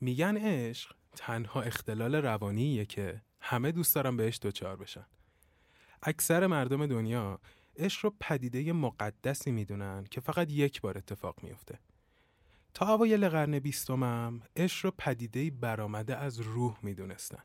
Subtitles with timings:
[0.00, 5.06] میگن عشق تنها اختلال روانیه که همه دوست دارن بهش دچار بشن.
[6.02, 7.40] اکثر مردم دنیا
[7.76, 11.78] عشق رو پدیده مقدسی می‌دونن که فقط یک بار اتفاق میفته
[12.74, 17.42] تا اوایل قرن بیستمم عشق رو پدیده برآمده از روح می‌دونستن.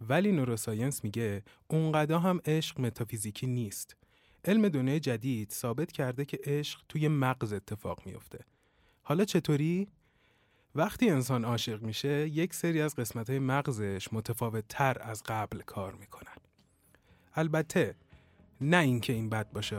[0.00, 3.96] ولی نوروساینس میگه اونقدر هم عشق متافیزیکی نیست.
[4.44, 8.44] علم دنیای جدید ثابت کرده که عشق توی مغز اتفاق میفته
[9.02, 9.88] حالا چطوری؟
[10.74, 15.94] وقتی انسان عاشق میشه یک سری از قسمت های مغزش متفاوت تر از قبل کار
[15.94, 16.36] می‌کنن.
[17.34, 17.94] البته
[18.60, 19.76] نه اینکه این بد باشه.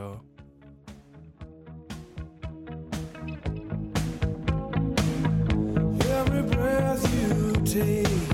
[7.72, 8.31] Take,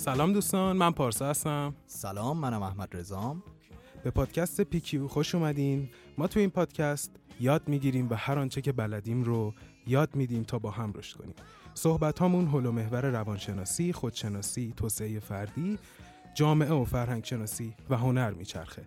[0.00, 1.74] سلام دوستان من پارسا هستم.
[1.86, 3.42] سلام منم احمد رزام
[4.04, 5.88] به پادکست پیکیو خوش اومدین.
[6.18, 9.54] ما تو این پادکست یاد می‌گیریم و هر آنچه که بلدیم رو
[9.86, 11.34] یاد میدیم تا با هم رشد کنیم.
[11.74, 15.78] صحبت هامون حول و محور روانشناسی، خودشناسی، توسعه فردی،
[16.34, 18.82] جامعه و فرهنگ شناسی و هنر میچرخه.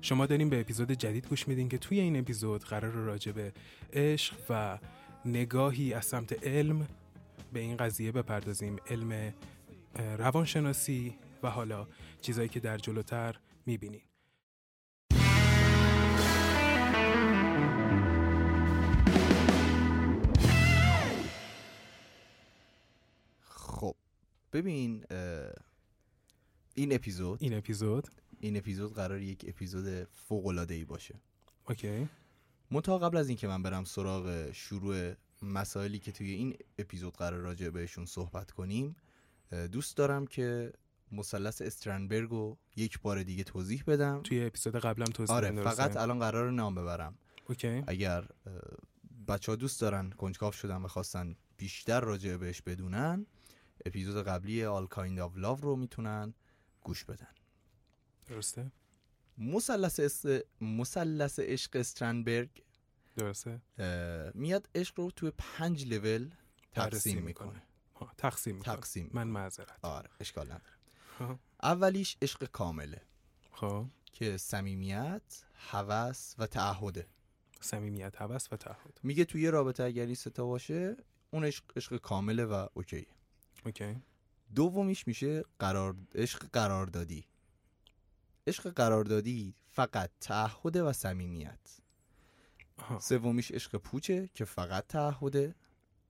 [0.00, 3.52] شما داریم به اپیزود جدید گوش میدین که توی این اپیزود قرار راجع به
[3.92, 4.78] عشق و
[5.24, 6.86] نگاهی از سمت علم
[7.52, 8.76] به این قضیه بپردازیم.
[8.90, 9.32] علم
[9.96, 11.88] روانشناسی و حالا
[12.20, 14.02] چیزایی که در جلوتر می‌بینین.
[23.40, 23.94] خب
[24.52, 25.04] ببین
[26.74, 28.08] این اپیزود این اپیزود؟
[28.40, 31.14] این اپیزود قرار یک اپیزود فوق العاده ای باشه.
[31.68, 32.08] اوکی.
[32.70, 37.68] منتها قبل از اینکه من برم سراغ شروع مسائلی که توی این اپیزود قرار راجع
[37.68, 38.96] بهشون صحبت کنیم
[39.72, 40.72] دوست دارم که
[41.12, 44.20] مثلث استرنبرگ رو یک بار دیگه توضیح بدم.
[44.22, 47.18] توی اپیزود قبلم توضیح آره؟ فقط الان قرار نام ببرم.
[47.48, 47.84] اوکی.
[47.86, 48.28] اگر
[49.28, 53.26] بچه ها دوست دارن کنجکاف شدن و خواستن بیشتر راجع بهش بدونن
[53.86, 56.34] اپیزود قبلی All Kind of Love رو می‌تونن
[56.82, 57.34] گوش بدن.
[58.26, 58.72] درسته؟
[59.38, 60.26] مثلث است...
[60.60, 62.50] مثلث عشق استرنبرگ
[63.16, 63.60] درسته.
[64.34, 66.30] میاد عشق رو توی پنج لول
[66.72, 67.62] تقسیم می‌کنه.
[68.18, 68.76] تقسیم می‌کنه.
[68.76, 69.84] تقسیم من معذرت.
[69.84, 71.38] آره اشکال نداره.
[71.62, 73.02] اولیش عشق کامله.
[73.52, 73.86] خب.
[74.12, 77.06] که صمیمیت هوس و تعهده.
[77.60, 79.00] صمیمیت هوس و تعهد.
[79.02, 80.96] میگه توی یه رابطه اگر این ستا باشه
[81.30, 83.06] اون عشق, عشق کامله و اوکیه
[83.64, 84.02] اوکی.
[84.54, 87.24] دومیش میشه قرار عشق قراردادی.
[88.46, 91.58] عشق قراردادی فقط تعهد و صمیمیت.
[93.00, 95.54] سومیش عشق پوچه که فقط تعهده.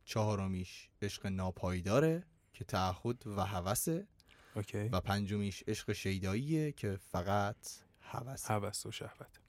[0.06, 4.06] چهارمیش عشق ناپایداره که تعهد و هوسه
[4.54, 4.78] اوکی.
[4.78, 7.56] و پنجمیش عشق شیداییه که فقط
[8.00, 9.40] هوسه هوس و شهوت.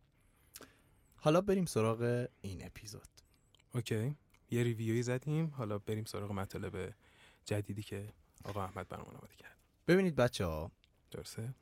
[1.16, 3.08] حالا بریم سراغ این اپیزود.
[3.76, 4.16] OK.
[4.52, 5.48] یه ریویوی زدیم.
[5.48, 6.94] حالا بریم سراغ مطالب
[7.46, 8.14] جدیدی که
[8.44, 9.58] آقا احمد برامون آماده کرد.
[9.88, 10.72] ببینید بچه ها
[11.12, 11.56] درسته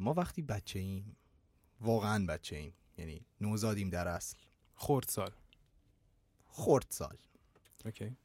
[0.00, 1.16] ما وقتی بچه ایم
[1.80, 2.72] واقعا بچه ایم.
[2.98, 4.36] یعنی نوزادیم در اصل.
[4.74, 5.30] خورد سال
[6.48, 7.16] خرد سال
[7.84, 8.16] OK.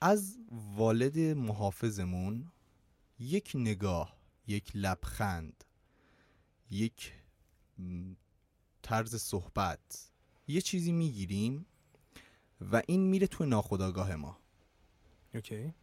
[0.00, 2.52] از والد محافظمون
[3.18, 4.16] یک نگاه
[4.46, 5.64] یک لبخند
[6.70, 7.12] یک
[8.82, 10.10] طرز صحبت
[10.48, 11.66] یه چیزی می‌گیریم
[12.60, 14.38] و این میره تو ناخودآگاه ما.
[15.34, 15.74] اوکی.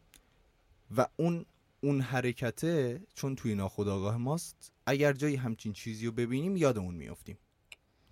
[0.98, 1.46] و اون
[1.82, 7.38] اون حرکته چون توی ناخودآگاه ماست اگر جایی همچین چیزی رو ببینیم یادمون میافتیم.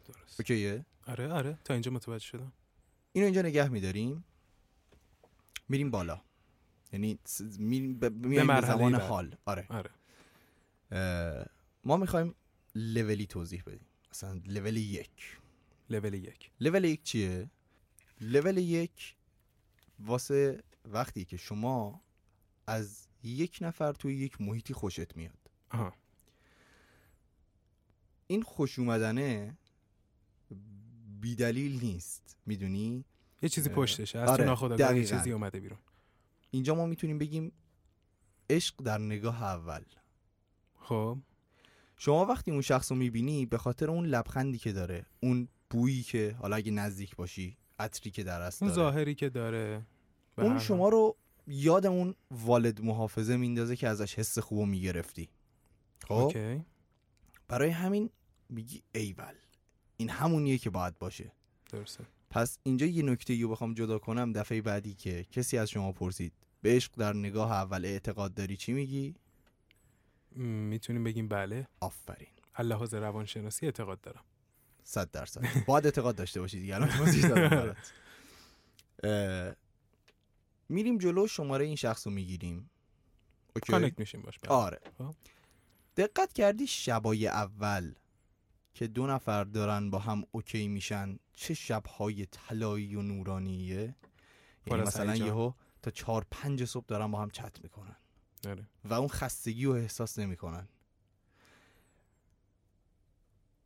[0.06, 0.40] درست.
[0.40, 1.60] اوکیه؟ آره آره.
[1.64, 2.54] تا اینجا متوجه شدم.
[3.14, 4.24] اینو اینجا نگه میداریم.
[5.70, 6.22] میریم بالا.
[6.94, 7.20] یعنی
[7.60, 8.96] میریم به, به زمان.
[8.96, 9.36] حال.
[9.46, 9.68] آره.
[9.70, 9.92] آره.
[11.84, 12.36] ما می‌خوایم
[12.76, 13.88] لولی توضیح بدیم.
[14.12, 15.38] مثلا لول یک.
[15.90, 16.52] لول یک.
[16.60, 17.50] لول یک چیه؟
[18.22, 19.16] لول یک
[20.00, 22.02] واسه وقتی که شما
[22.68, 25.40] از یک نفر توی یک محیطی خوشت میاد.
[25.70, 25.94] آها.
[28.28, 29.58] این خوش اومدنه
[31.22, 32.38] بیدلیل نیست.
[32.46, 33.06] می‌دونی؟
[33.46, 35.06] یه چیزی پشتشه از آره، ناخودآگاه یه.
[35.06, 35.80] چیزی اومده بیرون.
[36.52, 37.52] اینجا ما می‌تونیم بگیم
[38.50, 39.82] عشق در نگاه اول.
[40.80, 41.18] خب.
[41.98, 46.36] شما وقتی اون شخص رو می‌بینی به خاطر اون لبخندی که داره اون بویی که
[46.40, 49.86] حالا اگه نزدیک باشی عطری که در است اون ظاهری که داره.
[50.38, 50.60] اون.
[50.60, 51.16] شما رو
[51.48, 55.30] یاد اون والد محافظه میندازه که ازش حس خوب می‌گرفتی.
[56.08, 56.66] خب؟ اوکی.
[57.48, 58.10] برای همین
[58.50, 59.36] میگی ایول.
[59.98, 61.32] این همونیه که باید باشه.
[61.72, 62.06] درسته.
[62.36, 66.34] پس اینجا یه نکته رو بخوام جدا کنم دفعه بعدی که کسی از شما پرسید.
[66.62, 69.16] به عشق در نگاه اول اعتقاد داری چی میگی؟
[70.36, 71.68] می‌تونیم بگیم بله.
[71.80, 72.28] آفرین.
[72.56, 74.24] از لحاظ روانشناسی اعتقاد دارم.
[74.84, 75.66] صد درصد.
[75.66, 76.90] باید اعتقاد داشته باشید دیگه الان
[80.70, 82.70] میریم جلو شماره این شخص رو می‌گیریم.
[83.68, 84.40] connect میشیم باهاش.
[84.40, 84.52] بله.
[84.52, 84.80] آره.
[84.98, 85.16] خب.
[85.98, 87.96] دقت کردی شبای اول.
[88.76, 93.96] که دو نفر دارن با هم OK میشن چه شبهای طلایی و نورانیه؟
[94.68, 95.16] یعنی مثلا.
[95.16, 97.96] یهو تا چهار پنج صبح دارن با هم چت می‌کنن.
[98.48, 98.68] آره.
[98.84, 100.68] و اون خستگی رو احساس نمی‌کنن.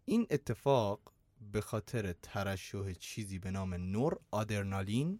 [0.06, 1.14] این اتفاق
[1.52, 5.20] به خاطر ترشح چیزی به نام نور آدرنالین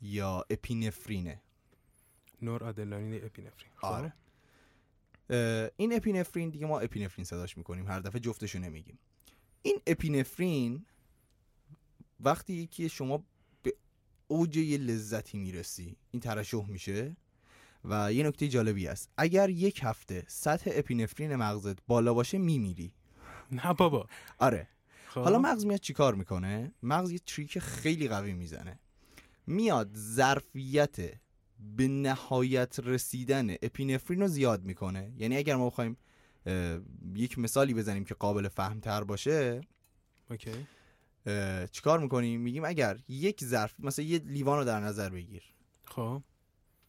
[0.00, 1.42] یا اپینفرینه.
[2.42, 3.72] نور آدرنالین اپینفرین.
[3.76, 4.12] خب؟ آره.
[5.76, 7.86] این اپینفرین دیگه ما اپینفرین صداش می‌کنیم.
[7.86, 8.98] هر دفعه جفتشو نمیگیم.
[9.62, 10.86] این اپینفرین
[12.20, 13.24] وقتی که شما
[13.62, 13.74] به
[14.28, 17.16] اوج یه لذتی می‌رسی این ترشح میشه
[17.84, 22.92] و یه نکته جالبی است اگر یک هفته سطح اپینفرین مغزت بالا باشه میمیری.
[23.52, 24.06] نه بابا.
[24.38, 24.68] آره.
[25.08, 25.20] خب.
[25.20, 28.78] حالا مغز میاد چیکار می‌کنه؟ مغز یه تریک خیلی قوی می‌زنه.
[29.46, 30.96] میاد ظرفیت
[31.76, 35.12] به نهایت رسیدن اپینفرین رو زیاد می‌کنه.
[35.16, 35.96] یعنی اگر ما بخوایم
[37.14, 39.60] یک مثالی بزنیم که قابل فهم تر باشه.
[40.30, 40.66] OK.
[41.72, 45.42] چیکار می‌کنیم؟ میگیم اگر یک ظرف مثلا یه لیوان رو در نظر بگیر.
[45.84, 46.22] خب.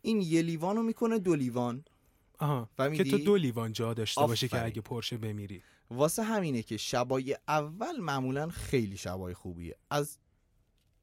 [0.01, 1.86] این یه لیوان رو می‌کنه دو لیوان.
[2.39, 2.69] آها.
[2.77, 4.65] که؟ تو دو لیوان جا داشته باشه که.
[4.65, 5.62] اگه پرشه بمیری.
[5.92, 9.75] واسه همینه که شبای اول معمولا خیلی شبای خوبیه.
[9.89, 10.18] از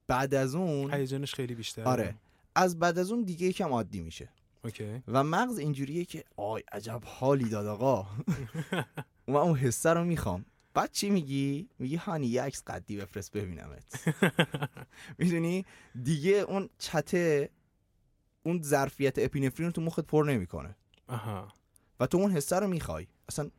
[0.07, 2.15] بعد از اون هیجانش خیلی بیشتر آره.
[2.55, 4.29] از بعد از اون دیگه یکم عادی میشه.
[4.65, 5.03] OK.
[5.09, 8.07] و مغز اینجوریه که آی عجب حالی داد آقا.
[9.29, 10.45] من اون حسه رو می‌خوام.
[10.75, 14.05] بعد چی میگی؟ میگی هانی یه عکس قدی بفرست ببینمت.
[15.19, 15.65] می‌دونی؟
[16.03, 17.51] دیگه اون چته
[18.43, 20.77] اون ظرفیت اپینفرین رو تو مخت پر نمی‌کنه.
[21.09, 21.53] آها.
[22.01, 23.07] و تو اون حسه رو می‌خوای.
[23.29, 23.51] اصلا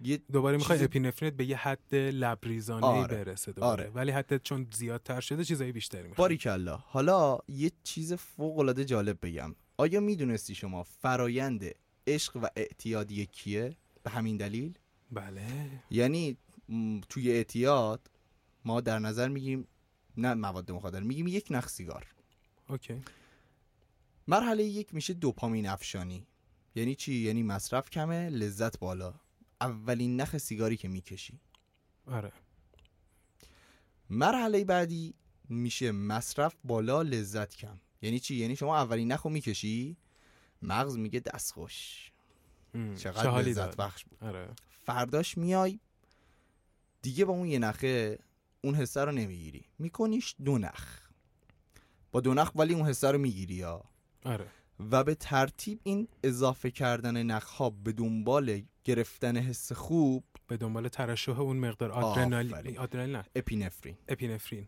[0.00, 3.16] یه دوباره می‌خوای چیز- اپینفرینت به یه حد لبریزانه آره.
[3.24, 3.82] برسه دوباره.
[3.82, 3.90] آره.
[3.94, 6.16] ولی حتی چون زیادتر شده چیزای بیشتری می‌خوای.
[6.16, 6.76] باریکلا.
[6.76, 9.54] حالا یه چیز فوق العاده جالب بگم.
[9.80, 11.64] آیا می‌دونستی شما فرایند
[12.06, 14.78] عشق و اعتیاد یکیه به همین دلیل؟
[15.12, 15.46] بله.
[15.90, 16.36] یعنی
[17.08, 18.10] توی اعتیاد
[18.64, 19.68] ما در نظر میگیم
[20.16, 22.06] نه مواد مخدر میگیم یک نخ سیگار.
[22.68, 23.02] اوکی.
[24.28, 26.26] مرحله یک میشه دوپامین افشانی.
[26.74, 29.14] یعنی چی؟ یعنی مصرف کمه لذت بالا.
[29.60, 31.40] اولین نخ سیگاری که می‌کشی.
[32.06, 32.32] آره.
[34.10, 35.14] مرحله بعدی
[35.48, 37.78] میشه مصرف بالا لذت کم.
[38.02, 39.96] یعنی چی؟ یعنی شما اولین نخ رو می‌کشی؟
[40.62, 42.10] مغز میگه دست خوش
[42.96, 43.76] چقدر لذت.
[43.76, 44.18] بخش بود.
[44.24, 44.48] آره.
[44.84, 45.80] فرداش میای
[47.02, 48.18] دیگه با اون یه نخه
[48.64, 49.64] اون حسه رو نمی‌گیری.
[49.78, 51.00] میکنیش دو نخ.
[52.12, 53.84] با دو نخ ولی اون حسه رو می‌گیری یا.
[54.24, 54.46] آره.
[54.90, 61.40] و به ترتیب این اضافه کردن نخها به دنبال گرفتن حس خوب به دنبال ترشح
[61.40, 61.92] اون مقدار.
[61.92, 63.22] آدرنالین آدرنالین.
[63.34, 63.96] اپینفرین.
[64.08, 64.66] اپینفرین.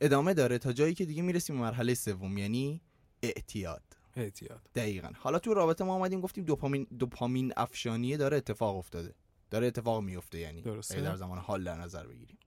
[0.00, 2.80] ادامه داره تا جایی که دیگه می‌رسیم به مرحله سوم یعنی
[3.22, 3.82] اعتیاد.
[4.16, 4.70] اعتیاد.
[4.74, 5.10] دقیقا.
[5.16, 9.14] حالا تو رابطه ما اومدیم گفتیم دوپامین دوپامین افشانیه داره اتفاق افتاده.
[9.50, 11.00] داره اتفاق میفته یعنی درسته.
[11.00, 12.38] در زمان حال در نظر بگیریم.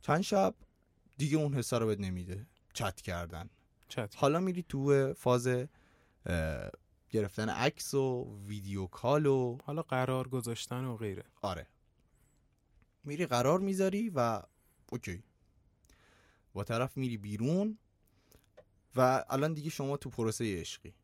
[0.00, 0.54] چند شب
[1.18, 2.46] دیگه اون حسا رو بهت نمیده.
[2.72, 3.50] چت کردن.
[3.88, 4.14] چت.
[4.16, 5.48] حالا میری تو فاز
[7.10, 11.24] گرفتن عکس و ویدیو کال و حالا قرار گذاشتن و غیره.
[11.42, 11.66] آره.
[13.04, 14.42] میری قرار می‌ذاری و
[14.92, 15.22] OK.
[16.56, 17.78] با طرف میری بیرون
[18.96, 20.94] و الان دیگه شما تو پروسه عشقی.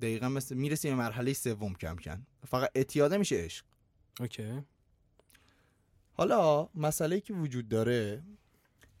[0.00, 3.64] دقیقا مثل می‌رسی به مرحله سوم کم کم فقط اعتیاده میشه عشق.
[4.20, 4.62] OK.
[6.12, 8.22] حالا مسئله که وجود داره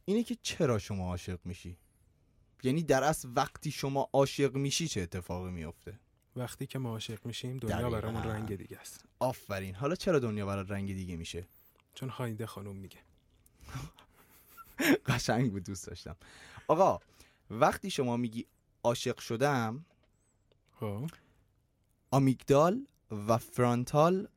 [0.04, 1.76] اینه که چرا شما عاشق میشی؟
[2.62, 6.00] یعنی در اصل وقتی شما عاشق میشی چه اتفاقی میفته؟
[6.36, 7.90] وقتی که ما عاشق میشیم دنیا.
[7.90, 9.04] برامون رنگ دیگه است.
[9.18, 9.74] آفرین.
[9.74, 11.46] حالا چرا دنیا برای رنگ دیگه میشه؟
[11.94, 12.98] چون هایده خانم میگه.
[15.08, 16.16] قشنگ بود دوست داشتم.
[16.68, 17.00] آقا
[17.50, 18.46] وقتی شما میگی
[18.84, 19.84] عاشق شدم
[20.80, 21.10] خب.
[22.10, 24.28] آمیگدال و فرانتال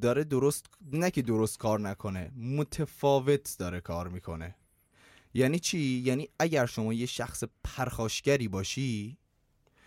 [0.00, 4.54] داره درست نه که درست کار نکنه متفاوت داره کار می‌کنه.
[5.34, 9.18] یعنی چی؟ یعنی اگر شما یه شخص پرخاشگری باشی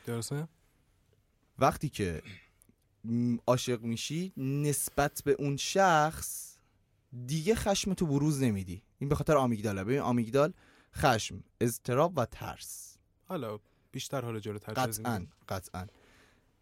[0.05, 0.47] درسته؟
[1.59, 2.21] وقتی که
[3.47, 6.57] عاشق میشی نسبت به اون شخص
[7.25, 8.83] دیگه خشم تو بروز نمیدی.
[8.99, 9.83] این به خاطر آمیگداله.
[9.83, 10.53] ببین آمیگدال
[10.95, 12.97] خشم اضطراب و ترس.
[13.25, 13.59] حالا
[13.91, 15.87] بیشتر حالا جلوتر قطعا قطعا.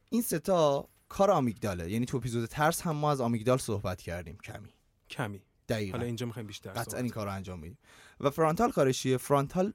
[0.09, 1.91] این ستا کار آمیگداله.
[1.91, 4.69] یعنی تو اپیزود ترس هم ما از آمیگدال صحبت کردیم کمی.
[5.09, 5.41] کمی.
[5.69, 5.97] دقیقا.
[5.97, 7.77] حالا اینجا می‌خوایم بیشتر قطعا صحبت این کار رو انجام میدیم.
[8.19, 9.73] و فرانتال کارش چیه؟ فرانتال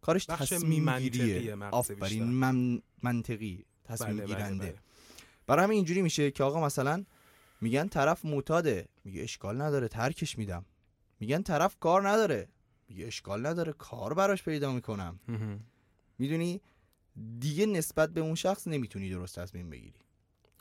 [0.00, 1.56] کارش تصمیم گیریه.
[1.56, 2.24] آفرین.
[2.24, 3.64] من منطقی.
[3.84, 4.66] تصمیم بله، بله، گیرنده.
[4.66, 4.78] بله.
[5.46, 7.04] برای همین اینجوری میشه که آقا مثلا
[7.60, 8.88] میگن طرف معتاده.
[9.04, 10.64] میگه اشکال نداره ترکش میدم.
[11.20, 12.48] میگن طرف کار نداره.
[12.88, 15.20] میگه اشکال نداره کار براش پیدا می‌کنم.
[16.18, 16.60] می‌دونی؟
[17.38, 20.00] دیگه نسبت به اون شخص نمی‌تونی درست تصمیم بگیری.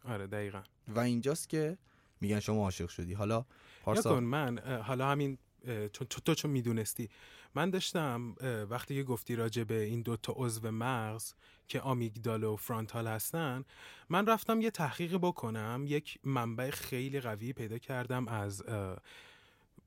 [0.05, 0.61] آره دقیقا.
[0.87, 1.77] و اینجاست که
[2.21, 3.13] میگن شما عاشق شدی.
[3.13, 3.45] حالا یا
[3.83, 7.09] پارسا کن من حالا همین چون تو, چون می‌دونستی.
[7.55, 8.35] من داشتم
[8.69, 11.33] وقتی که گفتی راجع به این دوتا عضو مغز
[11.67, 13.63] که آمیگدال و فرانتال هستن
[14.09, 15.83] من رفتم یه تحقیق بکنم.
[15.87, 18.63] یک منبع خیلی قوی پیدا کردم از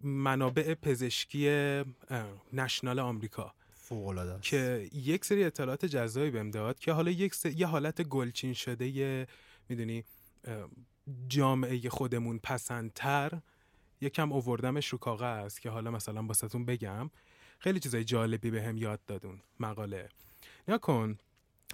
[0.00, 1.49] منابع پزشکی
[2.52, 3.54] نشنال آمریکا.
[3.92, 4.42] است.
[4.42, 8.88] که یک سری اطلاعات جزایی بهم داد که حالا یک سری- یه حالت گلچین شده
[8.88, 9.26] یه
[9.69, 10.04] می‌دونی
[11.28, 13.30] جامعه خودمون پسندتر.
[14.00, 17.11] یکم اووردمش رو کاغذ که حالا مثلا باستون بگم.
[17.59, 19.40] خیلی چیزای جالبی به هم یاد دادون.
[19.61, 20.09] مقاله.
[20.69, 21.19] یا کن.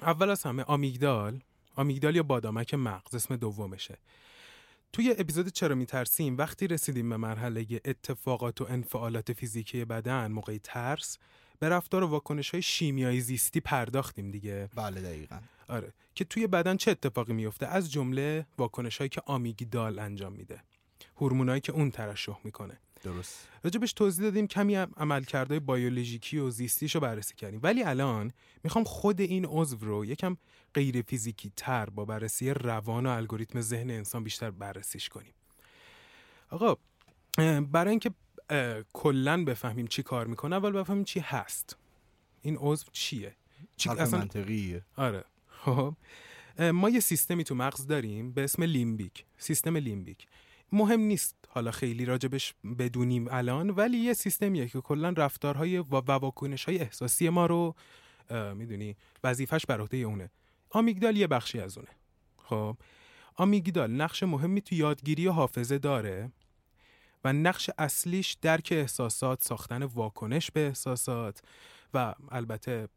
[0.03, 1.41] اول از همه آمیگدال.
[1.77, 3.99] آمیگدال یا بادامک مغز اسم دومشه.
[4.97, 11.19] توی اپیزود چرا میترسیم وقتی رسیدیم به مرحله اتفاقات و انفعالات فیزیکی بدن موقع ترس
[11.59, 14.69] به رفتار و واکنش های شیمیایی زیستی پرداختیم دیگه.
[14.75, 15.39] بله دقیقا.
[15.69, 15.93] آره.
[16.15, 20.63] که توی بدن چه اتفاقی میفته از جمله واکنش هایی که آمیگدال انجام میده.
[21.17, 22.79] هورمونایی که اون ترشح می‌کنه.
[23.03, 23.49] درست.
[23.65, 27.61] راجبش توضیح دادیم کمی عملکردهای بیولوژیکی و زیستیش رو بررسی کردیم.
[27.63, 28.33] ولی الان
[28.65, 30.37] می‌خوام خود این عضو رو یکم
[30.75, 35.35] غیر فیزیکی تر با بررسی روان و الگوریتم ذهن انسان بیشتر بررسیش کنیم.
[36.51, 36.77] آقا
[37.61, 38.11] برای اینکه
[38.93, 41.77] کلا بفهمیم چی کار می‌کنه اول بفهمیم چی هست.
[42.43, 43.37] این عضو چیه؟
[43.77, 44.85] چی اصلا منطقیه.
[44.97, 45.25] آره.
[45.49, 45.95] خب.
[46.59, 49.25] ما یه سیستمی تو مغز داریم به اسم لیمبیک.
[49.39, 50.27] سیستم لیمبیک.
[50.73, 56.13] مهم نیست حالا خیلی راجبش بدونیم الان ولی یه سیستمیه که کلا رفتارهای و و
[56.13, 57.75] واکنش‌های احساسی ما رو
[58.31, 60.31] می‌دونی وظیفش بر عهده اونه.
[60.71, 61.91] آمیگدال یه بخشی از اونه.
[62.37, 62.77] خب
[63.37, 66.31] آمیگدال نقش مهمی تو یادگیری و حافظه داره
[67.25, 71.43] و نقش اصلیش درک احساسات ساختن واکنش به احساسات
[71.95, 72.89] و البته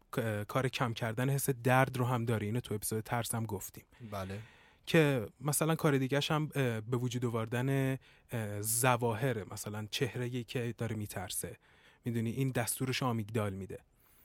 [0.48, 2.46] کار کم کردن حس درد رو هم داره.
[2.46, 3.84] اینو تو اپیزود ترس هم گفتیم.
[4.10, 4.38] بله.
[4.90, 6.46] که مثلا کار دیگهش هم
[6.90, 7.98] به وجود آوردن
[8.30, 11.56] اه، ظواهر مثلا چهره که داره میترسه.
[12.04, 13.78] می‌دونی؟ این دستورش آمیگدال میده.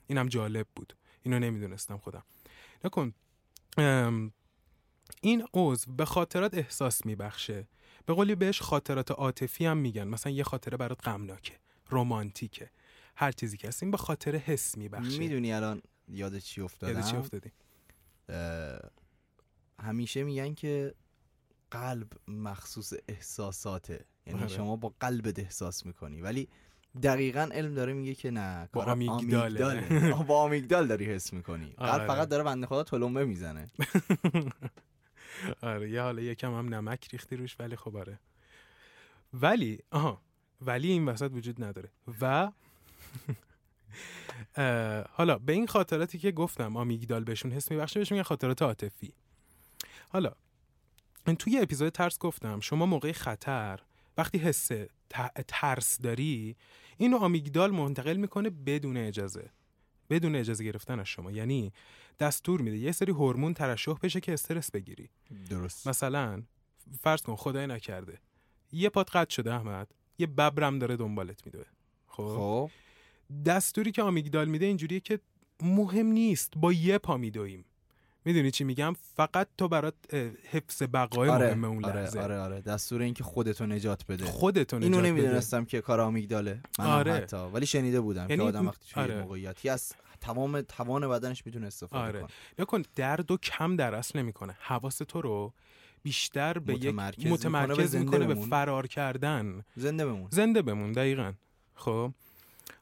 [0.07, 0.93] اینم جالب بود.
[1.23, 2.23] اینو نمی‌دونستم خودم.
[2.85, 3.13] نکن.
[5.21, 7.67] این عضو به خاطرات احساس میبخشه.
[8.05, 10.07] به قولی بهش خاطرات عاطفی هم میگن.
[10.07, 11.53] مثلا یه خاطره برات غمناکه
[11.91, 12.69] رمانتیکه.
[13.15, 15.19] هر چیزی که هست این به خاطر حس میبخشه.
[15.19, 17.51] می‌دونی الان یاد چی افتادم؟ یاد چی افتادی؟
[19.85, 20.93] همیشه میگن که
[21.71, 24.05] قلب مخصوص احساساته.
[24.27, 24.47] یعنی آره.
[24.47, 26.21] شما با قلبت احساس می‌کنی.
[26.21, 26.47] ولی
[27.03, 30.13] دقیقا علم داره میگه که نه با آمیگداله.
[30.13, 31.73] آه، با آمیگدال داری حس می‌کنی.
[31.77, 32.07] قلب آره.
[32.07, 33.71] فقط داره بنده خدا تلمبه می‌زنه.
[35.61, 38.19] آره یه حالا یکم هم نمک ریختی روش ولی خب آره.
[39.33, 40.21] ولی آها
[40.61, 41.91] ولی این وسط وجود نداره.
[42.21, 42.51] و
[45.17, 49.13] حالا به این خاطراتی که گفتم آمیگدال بهشون حس میبخشه بهشون میگن خاطرات عاطفی.
[50.15, 50.31] حالا
[51.27, 53.79] این توی اپیزود ترس گفتم شما موقع خطر
[54.17, 54.71] وقتی حس
[55.47, 56.55] ترس داری
[56.97, 59.49] اینو آمیگدال منتقل می‌کنه بدون اجازه.
[60.09, 61.31] بدون اجازه گرفتن از شما.
[61.31, 61.73] یعنی
[62.19, 65.09] دستور میده یه سری هورمون ترشح بشه که استرس بگیری.
[65.49, 65.87] درست.
[65.87, 66.43] مثلا
[67.01, 68.19] فرض کن خدای نکرده.
[68.71, 69.91] یه پات قطع شده احمد.
[70.17, 71.65] یه ببرم داره دنبالت میدوه
[72.07, 72.69] خب؟ خب.
[73.45, 75.19] دستوری که آمیگدال میده اینجوریه که
[75.61, 76.53] مهم نیست.
[76.55, 77.65] با یه پا میدویم.
[78.25, 79.93] می‌دونی چی میگم؟ فقط تو برات
[80.51, 82.19] حفظ بقای آره مهمه اون آره لحظه.
[82.19, 82.61] آره آره.
[82.61, 84.25] دستور این که خودتو نجات بده.
[84.25, 85.21] خودتون اینو نجات بده.
[85.21, 86.59] نمی‌دونستم که کار آمیگداله.
[86.79, 87.13] من آره.
[87.13, 87.37] حتی.
[87.37, 89.21] ولی شنیده بودم یعنی که آدم وقتی توی آره.
[89.21, 92.19] موقعیتی از تمام توان بدنش می‌تونه استفاده آره.
[92.19, 92.29] کنه.
[92.59, 94.57] نکن درد و کم در اصل نمی‌کنه.
[94.59, 95.53] حواس تو رو
[96.03, 98.45] بیشتر به متمرکز یک می‌کنه متمرکز زنده می‌کنه به.
[98.49, 99.63] فرار کردن.
[99.75, 100.27] زنده بمون.
[100.31, 101.33] زنده بمون دقیقا.
[101.75, 102.11] خب.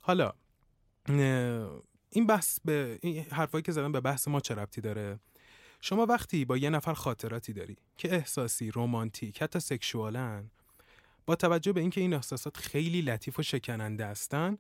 [0.02, 0.32] حالا
[2.10, 5.20] این بحث به این حرفایی که زدم به بحث ما چه ربطی داره؟
[5.86, 10.52] شما وقتی با یه نفر خاطراتی داری که احساسی رمانتیک حتی سکشوالن
[11.26, 14.58] با توجه به اینکه این احساسات خیلی لطیف و شکننده هستن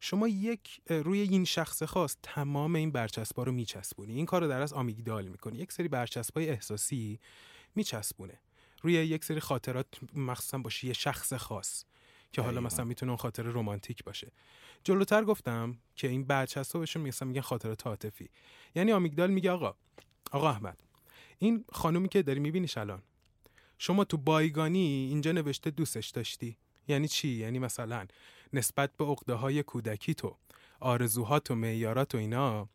[0.00, 4.14] شما یک روی این شخص خاص تمام این برچسبا رو میچسبونی.
[4.14, 5.58] این کار رو در از آمیگدال می‌کنی.
[5.58, 7.20] یک سری برچسبای احساسی
[7.74, 8.40] میچسبونه.
[8.82, 11.84] روی یک سری خاطرات مخصوصا باشه یه شخص خاص
[12.32, 12.60] که حالا.
[12.60, 14.32] مثلا می‌تونه اون خاطر رمانتیک باشه.
[14.84, 18.28] جلوتر گفتم که این برچسبا بهشون میگن خاطرات عاطفی.
[18.74, 19.74] یعنی آمیگدال میگه آقا
[20.30, 20.82] آقا احمد
[21.38, 23.02] این خانومی که داری میبینیش الان
[23.78, 26.56] شما تو بایگانی اینجا نوشته دوستش داشتی.
[26.88, 28.06] یعنی چی؟ یعنی مثلا
[28.52, 30.36] نسبت به عقده های کودکی تو
[30.80, 32.68] آرزوهات و معیارات و اینا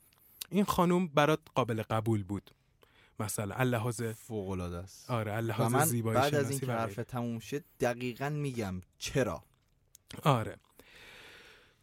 [0.49, 2.51] این خانم برات قابل قبول بود.
[3.19, 5.11] مثلا اللحاظ فوق العاده است.
[5.11, 6.95] آره اللحاظ زیبایی بعد از اینکه حرف.
[6.95, 9.43] تموم شد دقیقا میگم چرا.
[10.23, 10.57] آره.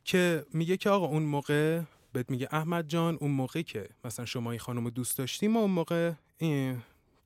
[0.05, 4.51] که میگه که آقا اون موقع بهت میگه احمد جان اون موقع که مثلا شما
[4.51, 6.13] این خانم رو دوست داشتیم ما اون موقع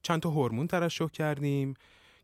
[0.03, 1.75] چند تا هورمون ترشح کردیم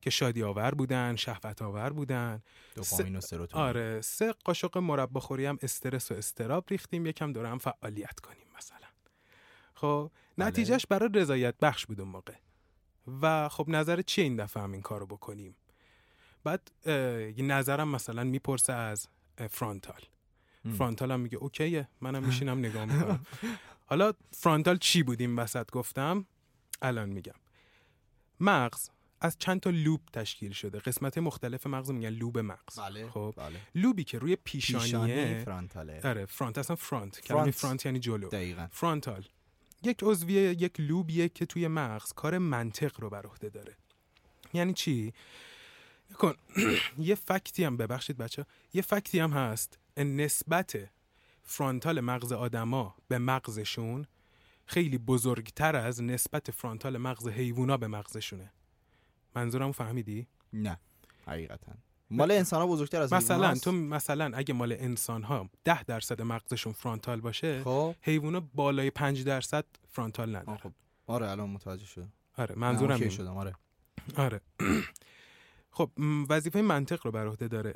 [0.00, 2.42] که شادی آور بودن شهوت آور بودن.
[2.74, 3.66] دوپامین و سروتونین.
[3.66, 8.46] آره سه قاشق مربا خوری هم استرس و استراب ریختیم یکم داره هم فعالیت کنیم
[8.58, 8.88] مثلا.
[9.74, 10.46] خب بله.
[10.46, 12.34] نتیجهش برای رضایت بخش بود اون موقع.
[13.22, 15.56] و خب نظر چیه این دفعه هم این کارو بکنیم؟
[16.44, 16.70] بعد
[17.38, 19.08] نظرم مثلا می‌پرسه از
[19.50, 20.00] فرانتال.
[20.78, 23.26] فرانتال هم میگه اوکیه منم میشینم نگاه می‌کنم.
[23.86, 26.26] حالا فرانتال چی بود این وسط؟ گفتم
[26.82, 27.34] الان میگم.
[28.40, 28.88] مغز
[29.20, 30.78] از چند تا لوب تشکیل شده.
[30.78, 32.78] قسمت مختلف مغز میگن لوب مغز.
[32.78, 33.60] بله خب بله.
[33.74, 36.00] لوبی که روی پیشانیه پیشانی فرانتاله.
[36.04, 37.20] آره فرانت اصلا فرانت.
[37.20, 37.54] کلمه فرانت.
[37.54, 38.28] فرانت یعنی جلو.
[38.28, 38.66] دقیقا.
[38.72, 39.24] فرانتال.
[39.82, 43.76] یک عضویه یک لوبیه که توی مغز کار منطق رو بر عهده داره.
[44.54, 45.12] یعنی چی؟
[46.18, 46.34] کن
[46.98, 50.90] یه فکتی هم ببخشید بچه یه فکتی هم هست نسبت
[51.42, 54.06] فرانتال مغز آدما به مغزشون
[54.66, 58.52] خیلی بزرگتر از نسبت فرانتال مغز حیوونا به مغزشونه.
[59.36, 60.78] منظورم فهمیدی؟ نه
[61.26, 61.72] حقیقتا.
[62.10, 63.54] مال انسان ها بزرگتر از مثلا.
[63.54, 67.94] تو مثلا اگه مال انسان ها 10 درصد مغزشون فرانتال باشه خب.
[68.00, 70.72] حیوونا بالای 5 درصد فرانتال آه، نداره خب.
[71.06, 73.54] آره الان متوجه شدم آره منظورم شدم آره.
[74.16, 74.40] آره.
[75.70, 75.90] خب
[76.28, 77.74] وظیفه منطق رو بر عهده داره.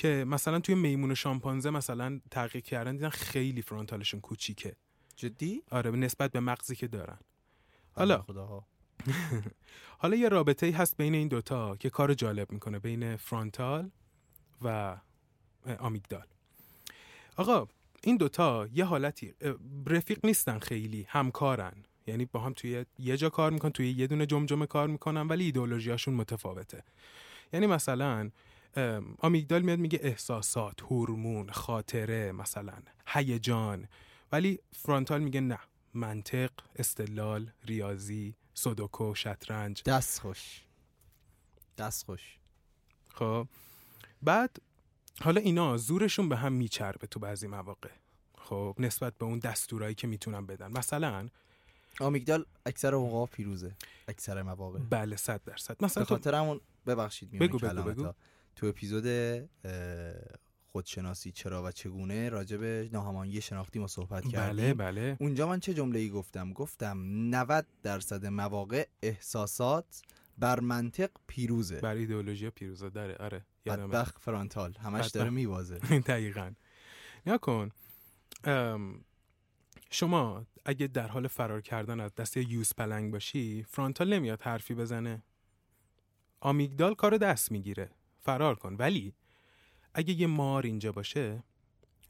[0.00, 4.76] که مثلا توی میمون شامپانزه مثلا تحقیق کردن دیدن خیلی فرانتالشون کوچیکه.
[5.16, 7.18] جدی؟ آره نسبت به مغزی که دارن.
[7.92, 8.22] حالا.
[8.22, 8.66] خداها
[10.02, 13.90] حالا یه رابطه ای هست بین این دوتا که کار جالب می‌کنه بین فرانتال
[14.62, 14.96] و
[15.78, 16.26] آمیگدال.
[17.36, 17.68] آقا
[18.02, 19.34] این دوتا یه حالتی
[19.86, 21.84] رفیق نیستن خیلی همکارن.
[22.06, 25.44] یعنی با هم توی یه جا کار می‌کنن توی یه دونه جمجمه کار می‌کنن ولی
[25.44, 26.84] ایدئولوژیاشون متفاوته.
[27.52, 28.30] یعنی مثلا
[29.18, 32.74] آمیگدال میاد میگه احساسات هورمون خاطره مثلا
[33.06, 33.88] هیجان.
[34.32, 35.58] ولی فرانتال میگه نه
[35.94, 39.82] منطق استدلال ریاضی سودوکو شطرنج.
[39.82, 40.64] دست خوش.
[41.78, 42.38] دست خوش.
[43.14, 43.48] خب.
[44.22, 44.56] بعد
[45.20, 47.90] حالا اینا زورشون به هم میچربه تو بعضی مواقع.
[48.38, 50.72] خب نسبت به اون دستورایی که می‌تونن بدن.
[50.78, 51.28] مثلا
[52.00, 53.74] آمیگدال اکثر اوقات پیروزه.
[54.08, 54.78] اکثر مواقع.
[54.78, 55.84] بله صد درصد.
[55.84, 57.58] مثلا به خاطر همون ببخشید بگو،.
[57.58, 58.12] بگو.
[58.56, 59.04] تو اپیزود
[60.72, 64.72] خودشناسی چرا و چگونه راجع به ناهماهنگی شناختی ما صحبت بله کردیم.
[64.74, 65.16] بله.
[65.20, 66.98] اونجا من چه جمله ای گفتم؟ گفتم
[67.34, 70.02] 90 درصد مواقع احساسات
[70.38, 71.80] بر منطق پیروزه.
[71.80, 72.90] بر ایدئولوژی پیروزه.
[72.90, 74.74] داره آره بدبخت فرانتال.
[74.76, 75.14] همش بدبخت.
[75.14, 76.52] داره میوازه دقیقا.
[77.26, 77.70] نیا کن.
[79.90, 84.74] شما اگه در حال فرار کردن از دست یه یوز پلنگ باشی فرانتال نمیاد حرفی
[84.74, 85.22] بزنه.
[86.40, 87.90] آمیگدال کار دست می‌گیره.
[88.22, 88.74] فرار کن.
[88.74, 89.14] ولی
[89.94, 91.42] اگه یه مار اینجا باشه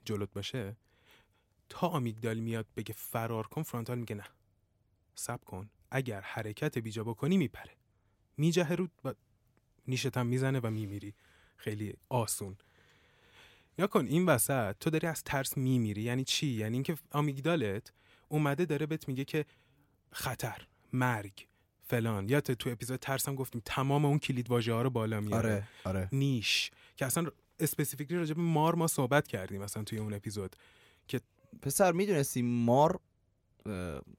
[0.05, 0.77] جلوت باشه
[1.68, 4.25] تا آمیگدال میاد بگه فرار کن فرانتال میگه نه.
[5.14, 5.70] سب کن.
[5.90, 7.77] اگر حرکت بیجا بکنی میپره.
[8.37, 9.14] میجهه رو و
[9.88, 11.14] نیشت هم می‌زنه و میمیری.
[11.57, 12.57] خیلی آسون.
[13.79, 16.03] یا کن این وسط تو داری از ترس میمیری.
[16.03, 17.92] یعنی چی؟ یعنی اینکه آمیگدالت
[18.29, 19.46] اومده داره بهت میگه که
[20.12, 21.46] خطر مرگ.
[21.90, 22.29] فلان.
[22.29, 25.38] یا تو اپیزود ترسم گفتیم تمام اون کلید واژه ها رو بالا میاره.
[25.53, 26.09] آره آره.
[26.12, 26.70] نیش.
[26.96, 27.26] که اصلا
[27.61, 30.57] اسپسیفیکلی راجع به مار ما صحبت کردیم مثلا توی اون اپیزود.
[31.62, 33.00] پسر می‌دونستی مار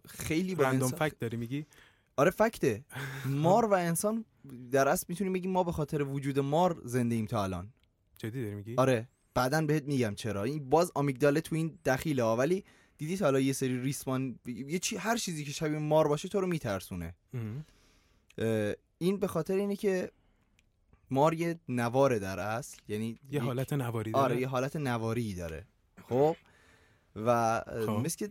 [0.08, 1.66] خیلی با رندوم انسان- فکت داری میگی؟
[2.16, 2.86] آره فکته.
[3.46, 4.26] مار و انسان
[4.72, 7.74] در اصل می‌تونیم بگیم ما به خاطر وجود مار زنده ایم تا الان.
[8.18, 9.08] جدی داری میگی؟ آره.
[9.34, 10.44] بعدا بهت میگم چرا.
[10.44, 12.64] این باز آمیگداله تو این دخیله ها ولی
[13.02, 16.48] دیدی حالا یه سری ریسمان یه چی هر چیزی که شبیه مار باشه تو رو
[16.48, 17.16] میترسونه.
[18.98, 20.12] این به خاطر اینه که
[21.12, 24.26] مار یه نواره در اصل یعنی یه حالت نواری داره.
[24.26, 25.66] آره یه حالت نواری داره.
[26.10, 26.36] خب.
[27.16, 27.90] و خب.
[27.90, 28.30] مثل که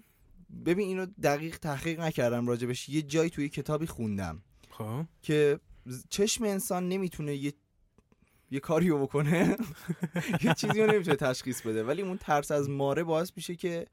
[0.66, 2.88] ببین اینو دقیق تحقیق نکردم راجبش.
[2.88, 4.42] یه جایی توی کتابی خوندم.
[4.70, 5.04] خب.
[5.22, 5.60] که
[6.08, 7.52] چشم انسان نمی‌تونه یه
[8.50, 9.56] یه کاریو بکنه.
[10.44, 11.84] یه چیزی رو نمی‌تونه تشخیص بده.
[11.84, 13.86] ولی اون ترس از ماره باعث میشه که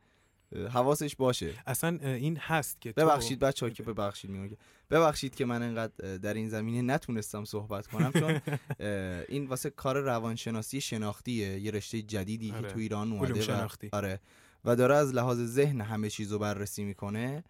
[0.55, 4.57] حواسش باشه اصلا این هست که ببخشید بچه ها که ببخشید میگم
[4.89, 8.41] ببخشید که من انقدر اه، در این زمینه نتونستم صحبت کنم چون
[9.29, 12.61] این واسه کار روانشناسی شناختیه یه رشته جدیدی آره.
[12.61, 13.67] که تو ایران اومده و.
[13.91, 14.19] آره
[14.65, 17.43] و داره از لحاظ ذهن همه چیز رو بررسی می‌کنه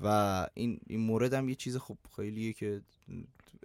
[0.00, 2.82] و این این مورد هم یه چیز خب خیلیه که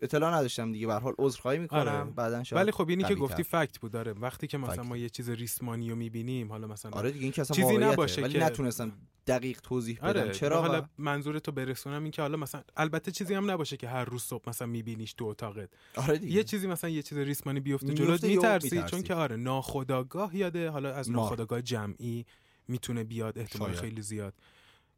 [0.04, 2.04] اطلاع نداشتم دیگه به حال عذرخواهی می‌کنم آره.
[2.04, 3.16] بعدن شاید ولی خب اینی که.
[3.16, 4.86] گفتی فکت بود داره وقتی که مثلا فکت.
[4.86, 7.78] ما یه چیز ریسمانی رو می‌بینیم حالا مثلا آره دیگه این که اصلا چیزی.
[7.78, 8.92] نباشه ولی که- نتونستم
[9.28, 10.86] دقیق توضیح بدم آره چرا حالا و...
[10.98, 14.50] منظور تو برسونم این که حالا مثلا البته چیزی هم نباشه که هر روز صبح
[14.50, 18.84] مثلا میبینیش تو اتاقت آره دیگه یه چیزی مثلا یه چیز ریسمانی بیفته جلوت میترسی.
[18.84, 21.12] چون که آره ناخداگاه یاده حالا از.
[21.12, 22.26] ناخداگاه جمعی
[22.68, 23.72] می‌تونه بیاد احتمال.
[23.72, 24.34] خیلی زیاد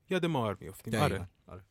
[0.09, 0.57] یاد مار.
[0.99, 1.61] آره آره.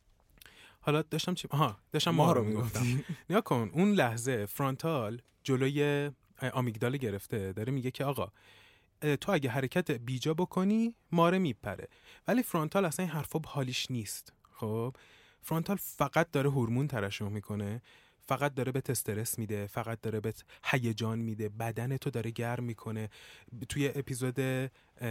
[0.84, 3.04] حالا داشتم چی آها داشتم ما رو می‌گفتم.
[3.30, 6.10] نیا کن اون لحظه فرانتال جلوی
[6.52, 7.52] آمیگدال گرفته.
[7.52, 8.28] داره میگه که آقا
[9.20, 11.88] تو اگه حرکت بیجا بکنی ماره میپره.
[12.28, 14.32] ولی فرانتال اصلا این حرفا حالیش نیست.
[14.52, 14.96] خب
[15.42, 17.82] فرانتال فقط داره هورمون ترشح می‌کنه.
[18.26, 23.10] فقط داره بهت استرس میده فقط داره بهت هیجان میده بدن تو داره گرم می‌کنه.
[23.68, 24.70] توی اپیزود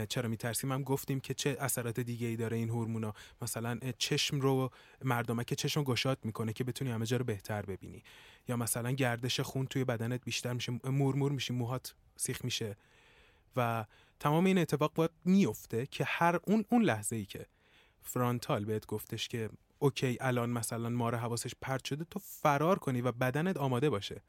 [0.10, 3.14] چرا میترسیم؟ هم گفتیم که چه اثرات دیگه ای داره این هورمونا.
[3.42, 4.70] مثلا چشم رو
[5.04, 8.04] مردمک چشم گشاد می‌کنه که بتونی همه جا رو بهتر ببینی.
[8.48, 12.76] یا مثلا گردش خون توی بدنت بیشتر میشه مورمور میشی موهات سیخ میشه.
[13.56, 13.86] و
[14.20, 17.46] تمام این اتفاق باید میفته که هر اون اون لحظه ای که
[18.02, 19.50] فرانتال بهت گفتش که
[19.84, 24.22] اوکی الان مثلا ماره حواسش پرت شده تو فرار کنی و بدنت آماده باشه.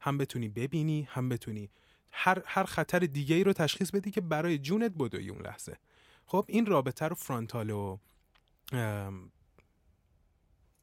[0.00, 1.70] هم بتونی ببینی هم بتونی
[2.12, 5.78] هر هر خطر دیگه ای رو تشخیص بدی که برای جونت بدوی اون لحظه.
[6.26, 7.98] خب این رابطه رو فرانتال و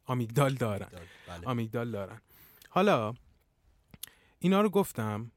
[0.05, 0.89] آمیگدال دارن.
[1.27, 1.47] بله.
[1.47, 2.21] آمیگدال دارن.
[2.69, 3.13] حالا
[4.39, 5.31] اینا رو گفتم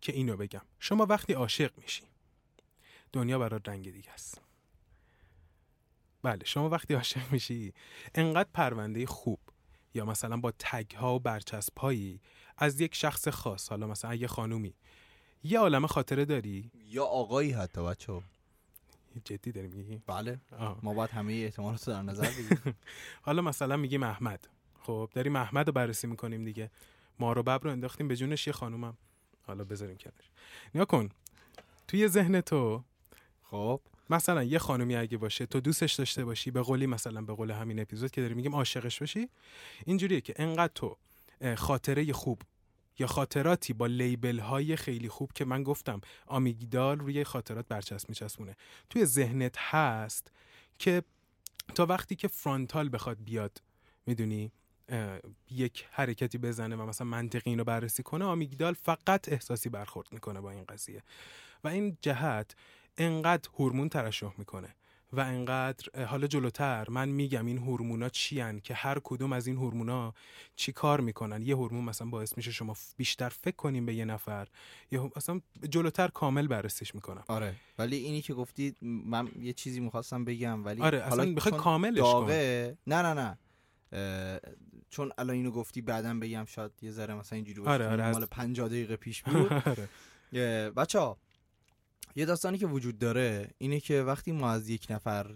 [0.00, 0.62] که اینو بگم.
[0.78, 2.02] شما وقتی عاشق میشی
[3.12, 4.40] دنیا برات رنگ دیگه است.
[6.22, 7.72] بله شما وقتی عاشق میشی
[8.14, 9.40] انقدر پرونده خوب.
[9.94, 12.20] یا مثلا با تگ ها و برچسب هایی
[12.58, 14.74] از یک شخص خاص حالا مثلا یه خانومی
[15.44, 18.22] یه عالم خاطره داری؟ یا آقایی حتی بچه
[19.24, 20.40] جدی داری میگی؟ بله.
[20.58, 20.78] آه.
[20.82, 22.76] ما باید همه احتمالات رو در نظر بگیریم.
[23.22, 24.48] حالا مثلا میگیم احمد
[24.82, 26.70] خب داریم احمد رو بررسی می‌کنیم دیگه.
[27.18, 28.96] ما رو ببر رو انداختیم به جونش یه خانومم.
[29.46, 30.30] حالا بذاریم کنارش.
[30.74, 31.08] نیا کن.
[31.88, 32.84] توی ذهن تو
[33.42, 33.80] خب.
[34.10, 37.80] مثلا یه خانومی اگه باشه تو دوستش داشته باشی به قولی مثلا به قول همین
[37.80, 39.28] اپیزود که داریم میگیم عاشقش باشی
[39.86, 40.96] اینجوریه که انقدر تو
[41.56, 42.42] خاطره خوب
[42.98, 48.56] یا خاطراتی با لیبل های خیلی خوب که من گفتم آمیگدال روی خاطرات برچسب میچسبونه.
[48.90, 50.32] توی ذهنت هست
[50.78, 51.02] که
[51.74, 53.62] تا وقتی که فرانتال بخواد بیاد
[54.06, 54.52] می‌دونی
[55.50, 60.50] یک حرکتی بزنه و مثلا منطقی اینو بررسی کنه آمیگدال فقط احساسی برخورد می‌کنه با
[60.50, 61.02] این قضیه.
[61.64, 62.54] و این جهت
[63.04, 64.74] انقدر هورمون ترشح می‌کنه
[65.12, 69.56] و انقدر حالا جلوتر من میگم این هورمونا چی هن که هر کدوم از این
[69.56, 70.14] هورمونا
[70.56, 71.42] چی کار می‌کنن.
[71.42, 74.48] یه هورمون مثلا باعث میشه شما بیشتر فکر کنیم به یه نفر
[74.90, 77.24] یا اصلا جلوتر کامل بررسیش می‌کنم.
[77.28, 81.98] آره ولی اینی که گفتی من یه چیزی می‌خواستم بگم ولی آره اصلا می‌خوای کاملش
[81.98, 82.02] کن.
[82.02, 83.38] داغه نه نه نه
[83.92, 84.40] اه،
[84.90, 88.16] چون الان اینو گفتی بعدا بگم شاید یه ذره مثلا اینجوری باشه آره، آره، از-
[88.16, 89.52] مال 50 دقیقه پیش بود.
[89.72, 89.88] آره.
[90.70, 91.16] بچه ها
[92.16, 95.34] یه داستانی که وجود داره اینه که وقتی ما از یک نفر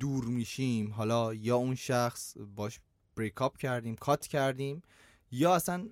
[0.00, 2.80] دور میشیم حالا یا اون شخص باش
[3.16, 4.82] بریکاپ کردیم کات کردیم
[5.32, 5.88] یا اصلا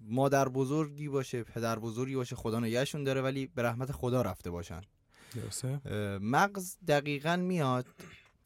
[0.00, 4.80] مادر بزرگی باشه پدر بزرگی باشه خدا نگهشون داره ولی به رحمت خدا رفته باشن.
[5.34, 5.80] درسته؟
[6.18, 7.86] مغز دقیقا میاد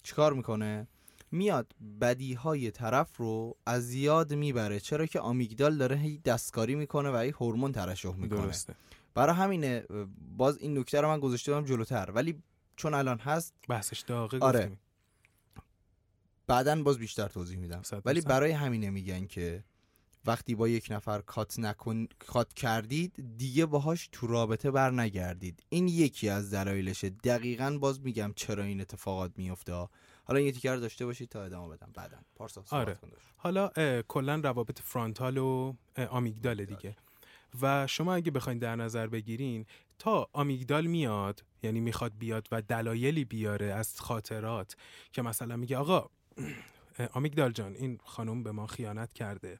[0.03, 0.87] چیکار می‌کنه؟
[1.33, 7.11] میاد بدی های طرف رو از یاد می‌بره چرا که آمیگدال داره هی دستکاری می‌کنه
[7.11, 8.41] و هی هورمون ترشح می‌کنه.
[8.41, 8.75] درسته.
[9.14, 9.85] برای همینه
[10.37, 12.11] باز این نکته رو من گذاشته بودم جلوتر.
[12.11, 12.42] ولی
[12.77, 14.79] چون الان هست بحثش داغه آره.
[16.46, 17.83] بعدا باز بیشتر توضیح میدم.
[18.05, 18.20] ولی.
[18.20, 19.64] برای همینه میگن که
[20.27, 25.62] وقتی با یک نفر کات نکن کات کردید دیگه باهاش تو رابطه بر نگردید.
[25.68, 27.11] این یکی از دلایلشه.
[27.11, 29.88] دقیقا باز میگم چرا این اتفاقات میفته.
[30.25, 31.90] حالا این تیکر داشته باشید تا ادامه بدم.
[31.94, 32.98] بعدا پارسا آره.
[33.37, 33.70] حالا
[34.09, 35.75] کلا روابط فرانتال و
[36.11, 36.96] آمیگدال دیگه.
[37.62, 39.67] و شما اگه بخواین در نظر بگیرین
[39.99, 44.77] تا آمیگدال میاد یعنی می‌خواد بیاد و دلایلی بیاره از خاطرات
[45.12, 46.11] که مثلا میگه آقا
[47.12, 49.59] آمیگدال جان این خانم به ما خیانت کرده.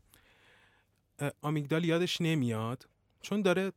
[1.43, 2.89] آمیگدال یادش نمیاد
[3.21, 3.73] چون داره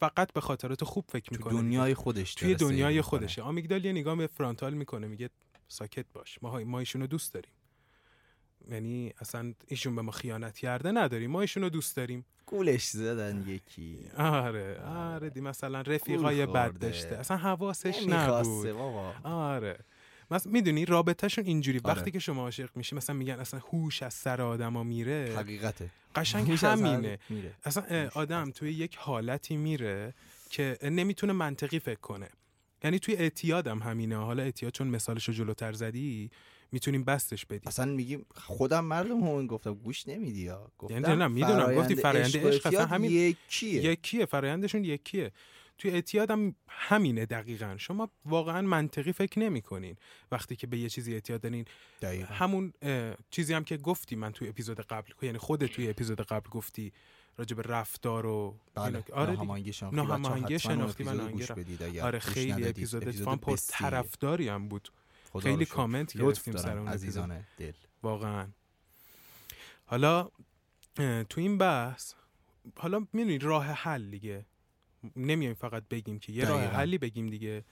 [0.00, 3.02] فقط به خاطرات خوب فکر تو می‌کنه دنیای خودش توی دنیای.
[3.02, 3.42] خودشه.
[3.42, 5.30] آمیگدال یه نگاه به فرانتال می‌کنه میگه
[5.68, 6.38] ساکت باش.
[6.42, 7.52] ما ما ایشونو دوست داریم.
[8.70, 12.24] یعنی اصلا ایشون به ما خیانت کرده نداریم ما ایشونو دوست داریم.
[12.46, 13.98] گولش زدن یکی.
[14.16, 15.30] آره آره.
[15.30, 16.78] دی مثلا رفیقای بد.
[16.78, 18.72] داشته اصلا حواسش نبود.
[18.72, 19.14] بابا.
[19.24, 19.78] آره.
[20.30, 21.96] مثلا می‌دونی رابطهشون اینجوری آره.
[21.96, 25.34] وقتی که شما عاشق میشی مثلا میگن اصلا هوش از سر آدما میره.
[25.36, 25.90] حقیقته.
[26.14, 27.18] قشنگ همینه.
[27.28, 27.52] میره.
[27.64, 30.14] اصلا آدم توی یک حالتی میره
[30.50, 32.28] که نمی‌تونه منطقی فکر کنه.
[32.84, 34.16] یعنی توی اعتیادم همینه.
[34.16, 36.30] حالا اعتیاد چون مثالش رو جلوتر زدی
[36.72, 41.26] می‌تونیم بستش بدیم اصلا میگیم خودم مردم همون گفتم گوش نمیدی یا گفتم یعنی نه،
[41.26, 41.74] می‌دونم.
[41.74, 45.32] گفتی فرآیند عشق اصلا همین یکیه یکیه فرایندشون یکیه
[45.78, 49.96] توی اعتیاد هم همینه دقیقا شما واقعا منطقی فکر نمی‌کنین
[50.32, 51.64] وقتی که به یه چیزی اعتیاد دارین.
[52.24, 52.72] همون
[53.30, 56.92] چیزی هم که گفتی من توی اپیزود قبل یعنی خودت توی اپیزود قبل گفتی
[57.36, 59.32] راجع به رفتار و بله آره.
[59.32, 61.08] ناهماهنگی شناختی و
[61.84, 62.52] اگر آره خیلی.
[62.52, 63.58] اپیزود اپیزود اتفاقا پر.
[63.68, 64.88] طرفداری هم بود
[65.38, 65.66] خیلی.
[65.66, 66.94] کامنت گرفتیم سر اون اپیزود.
[66.94, 68.48] عزیزان دل واقعا
[69.86, 70.28] حالا
[71.28, 72.14] تو این بحث
[72.76, 74.44] حالا می‌دونی راه حل دیگه
[75.16, 76.62] نمیایم فقط بگیم که یه راه.
[76.62, 77.64] حلی بگیم دیگه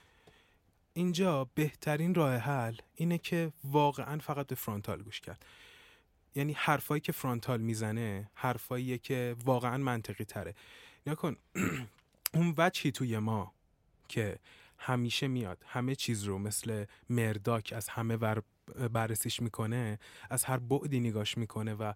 [0.93, 5.45] اینجا بهترین راه حل اینه که واقعا فقط به فرانتال گوش کرد
[6.35, 10.55] یعنی حرفایی که فرانتال می‌زنه حرفاییه که واقعا منطقی تره
[11.05, 11.35] نکن
[12.33, 13.53] اون وجهی توی ما
[14.07, 14.39] که
[14.79, 15.63] همیشه میاد.
[15.65, 18.43] همه چیز رو مثل مرداک از همه ور
[18.93, 21.93] بررسیش می‌کنه از هر بعدی نگاش می‌کنه و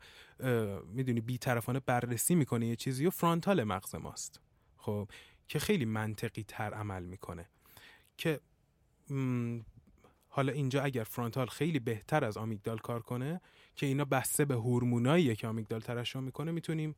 [0.86, 4.40] می‌دونی بیطرفانه بررسی می‌کنه یه چیزی و فرانتال مغز ماست.
[4.78, 5.10] خب
[5.48, 7.50] که خیلی منطقی تر عمل می‌کنه.
[8.18, 8.40] که
[9.10, 9.60] م،
[10.30, 13.42] حالا اینجا اگر فرانتال خیلی بهتر از آمیگدال کار کنه
[13.76, 16.96] که اینا بسته به هورموناییه که آمیگدال ترشح می‌کنه می‌تونیم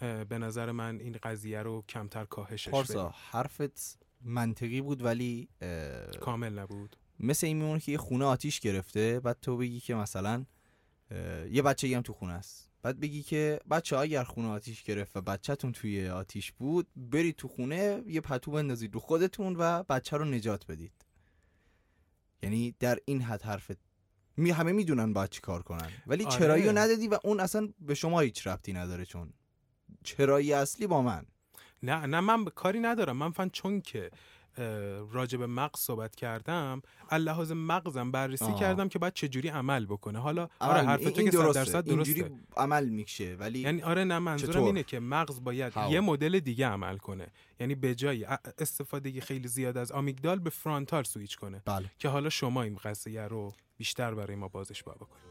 [0.00, 2.82] به نظر من این قضیه رو کمتر کاهشش بدیم.
[2.82, 5.48] پارسا حرفت منطقی بود ولی
[6.20, 6.96] کامل نبود.
[7.20, 10.44] مثل این میمونه که یه خونه آتیش گرفته بعد تو بگی که مثلا
[11.50, 12.70] یه بچه هم تو خونه است.
[12.82, 17.48] بعد بگی که بچه اگر خونه آتیش گرفت و بچهتون توی آتیش بود برید تو
[17.48, 20.92] خونه یه پتو بندازید رو خودتون و بچه رو نجات بدید.
[22.42, 23.78] یعنی در این حد حرفت
[24.36, 25.90] می همه می‌دونن باید چی کار کنن.
[26.06, 26.38] ولی آره.
[26.38, 29.32] چرایی رو ندادی و اون اصلا به شما هیچ ربطی نداره چون
[30.04, 31.26] چرایی اصلی با من.
[31.82, 34.10] نه نه من کاری ندارم من فن چون که
[35.10, 38.60] راجع به مغز صحبت کردم اللحاظ مغزم بررسی آه.
[38.60, 41.52] کردم که باید چجوری عمل بکنه حالا آره عمل- حرف تو که درسته.
[41.64, 45.72] درصد اینجوری درسته عمل میشه ولی یعنی آره نه منظورم چطور؟ اینه که مغز باید
[45.72, 47.26] How؟ یه مدل دیگه عمل کنه
[47.60, 48.24] یعنی به جای
[48.58, 53.22] استفاده خیلی زیاد از آمیگدال به فرانتال سویچ کنه بله که حالا شما این قضیه
[53.22, 55.30] رو بیشتر برای ما بازش با بکنید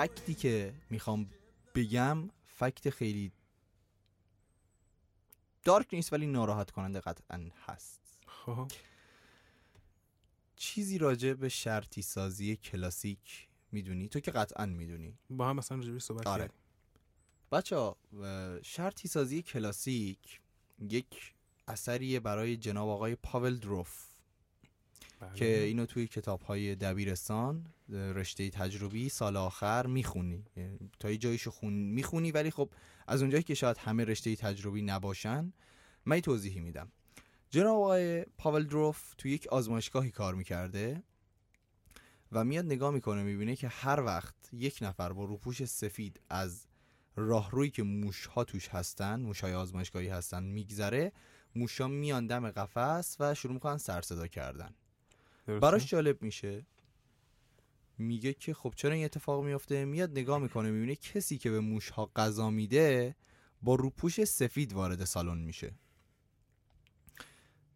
[0.00, 1.30] فکتی که می‌خوام
[1.74, 3.32] بگم فکت خیلی
[5.64, 8.18] دارک نیست ولی ناراحت کننده قطعا هست.
[8.26, 8.70] خب.
[10.56, 15.18] چیزی راجع به شرطی سازی کلاسیک می‌دونی؟ تو که قطعا می‌دونی.
[15.30, 16.50] با هم مثلا راجع بهش صحبت آره.
[17.52, 17.96] بچه ها
[18.62, 20.40] شرطی سازی کلاسیک
[20.90, 21.34] یک
[21.68, 24.09] اثریه برای جناب آقای پاول دروف.
[25.20, 25.34] بله.
[25.34, 30.44] که اینو توی کتاب های دبیرستان رشته تجربی سال آخر می‌خونی
[31.00, 32.70] تا یه جاییشو خون می‌خونی ولی خب
[33.06, 35.52] از اونجایی که شاید همه رشته تجربی نباشن
[36.06, 36.92] من یه توضیحی میدم
[37.50, 41.02] جناب آقای پاول دروف توی یک آزمایشگاهی کار می‌کرده
[42.32, 46.66] و میاد نگاه می‌کنه می‌بینه که هر وقت یک نفر با روپوش سفید از
[47.16, 51.12] راهرویی که موشها توش هستن موشهای آزمایشگاهی هستن میگذره
[51.56, 54.74] موشا میان دم قفس و شروع می‌کنن سر صدا کردن؟
[55.46, 56.66] براش جالب میشه.
[57.98, 62.10] میگه که خب چرا این اتفاق میفته میاد نگاه می‌کنه می‌بینه کسی که به موشها
[62.16, 63.16] غذا میده
[63.62, 65.72] با روپوش سفید وارد سالن میشه.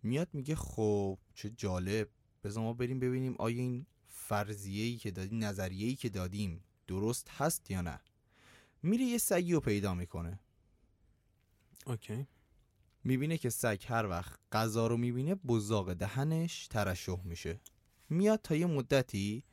[0.03, 2.09] میاد میگه خب چه جالب.
[2.45, 7.81] بذار ما بریم ببینیم آیا این فرضیه‌ای که دادیم نظریه‌ای که دادیم درست هست یا
[7.81, 8.01] نه.
[8.83, 10.39] میره یه سگی رو پیدا می‌کنه.
[11.87, 12.27] OK.
[13.05, 17.61] می‌بینه که سگ هر وقت غذا رو می‌بینه بزاق دهنش ترشح میشه.
[18.09, 19.45] میاد تا یه مدتی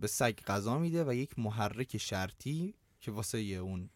[0.00, 3.90] به سگ غذا میده و یک محرک شرطی که واسه اون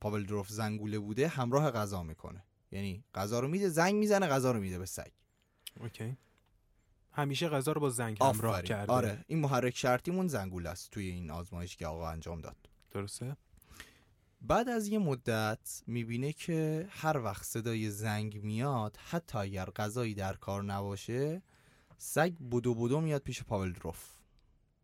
[0.00, 2.44] پاولوف زنگوله بوده همراه غذا می‌کنه.
[2.70, 5.10] یعنی غذا رو میده زنگ می‌زنه غذا رو میده به سگ.
[5.80, 6.16] OK.
[7.12, 8.62] همیشه غذا رو با زنگ همراه.
[8.62, 8.92] کرده.
[8.92, 9.24] آره.
[9.26, 12.56] این محرک شرطیمون زنگوله است توی این آزمایش که آقا انجام داد.
[12.90, 13.36] درسته؟
[14.48, 20.34] بعد از یه مدت می‌بینه که هر وقت صدای زنگ میاد حتی اگر غذایی در
[20.36, 21.42] کار نباشه
[21.98, 24.12] سگ بدو بدو میاد پیش پاول دروف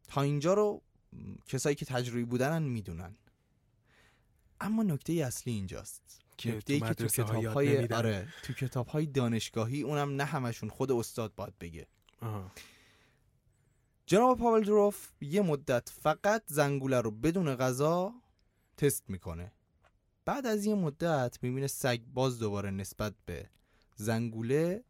[0.08, 0.82] تا اینجا رو
[1.46, 3.16] کسایی که تجربی بودنن می‌دونن
[4.60, 7.86] اما نکته اصلی اینجاست که نکته تو که تو کتاب های.
[7.86, 11.86] آره تو کتاب های دانشگاهی اونم نه همشون خود استاد باید بگه.
[14.06, 18.14] جناب پاول دروف یه مدت فقط زنگوله رو بدون غذا
[18.82, 19.52] تست می‌کنه.
[20.24, 23.50] بعد از یه مدت می‌بینه سگ باز دوباره نسبت به
[23.96, 24.84] زنگوله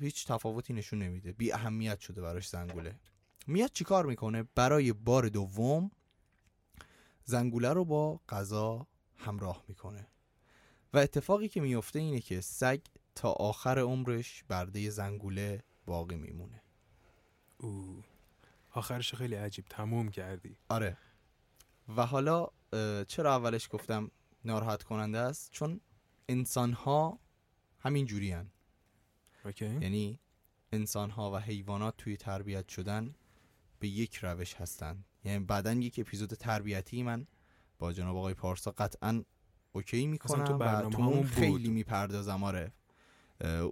[0.00, 1.32] هیچ تفاوتی نشون نمیده.
[1.32, 2.98] بی اهمیت شده براش زنگوله.
[3.46, 5.90] میاد چیکار می‌کنه؟ برای بار دوم
[7.24, 8.86] زنگوله رو با غذا
[9.16, 10.06] همراه می‌کنه.
[10.92, 12.80] و اتفاقی که میفته اینه که سگ
[13.14, 16.62] تا آخر عمرش برده زنگوله باقی میمونه.
[17.58, 18.04] او
[18.70, 19.64] آخرش خیلی عجیب.
[19.70, 20.56] تموم کردی.
[20.68, 20.96] آره.
[21.96, 22.48] و حالا
[23.08, 24.10] چرا اولش گفتم
[24.44, 25.80] ناراحت کننده است؟ چون
[26.28, 27.18] انسان ها
[27.78, 28.36] همین جوری
[29.44, 29.64] اوکی.
[29.64, 30.18] یعنی
[30.72, 33.14] انسان ها و حیوانات توی تربیت شدن
[33.78, 37.26] به یک روش هستن یعنی بعدا یک اپیزود تربیتی من
[37.78, 39.24] با جناب آقای پارسا قطعا
[39.72, 41.68] اوکی می‌کنم تو و تو اون خیلی.
[41.68, 42.72] می‌پردازم آره.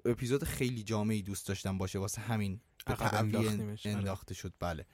[0.05, 3.96] اپیزود خیلی جامعی دوست داشتم باشه واسه همین به انداختیمش، آره.
[3.96, 4.53] انداخته شد.
[4.59, 4.87] بله.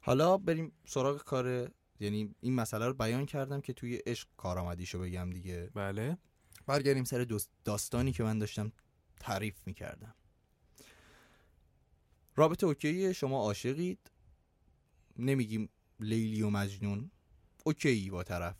[0.00, 5.30] حالا بریم سراغ کار یعنی این مسئله رو بیان کردم که توی عشق کارآمدیشو بگم
[5.30, 5.70] دیگه.
[5.74, 6.18] بله.
[6.66, 8.72] برگردیم سر دوست- داستانی که من داشتم
[9.20, 10.14] تعریف می‌کردم.
[12.36, 14.10] رابطه اوکی شما عاشقید.
[15.18, 15.68] نمیگیم
[16.00, 17.10] لیلی و مجنون.
[17.64, 18.56] اوکی با طرف.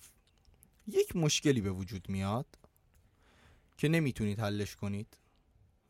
[0.86, 2.46] یک مشکلی به وجود میاد
[3.78, 5.18] که نمی‌تونید حلش کنید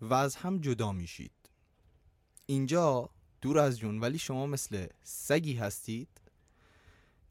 [0.00, 1.32] و از هم جدا میشید.
[2.46, 6.20] اینجا دور از جون ولی شما مثل سگی هستید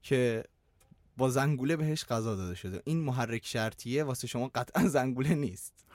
[0.04, 0.44] که
[1.18, 2.82] با زنگوله بهش غذا داده شده.
[2.86, 5.86] این محرک شرطیه واسه شما قطعا زنگوله نیست.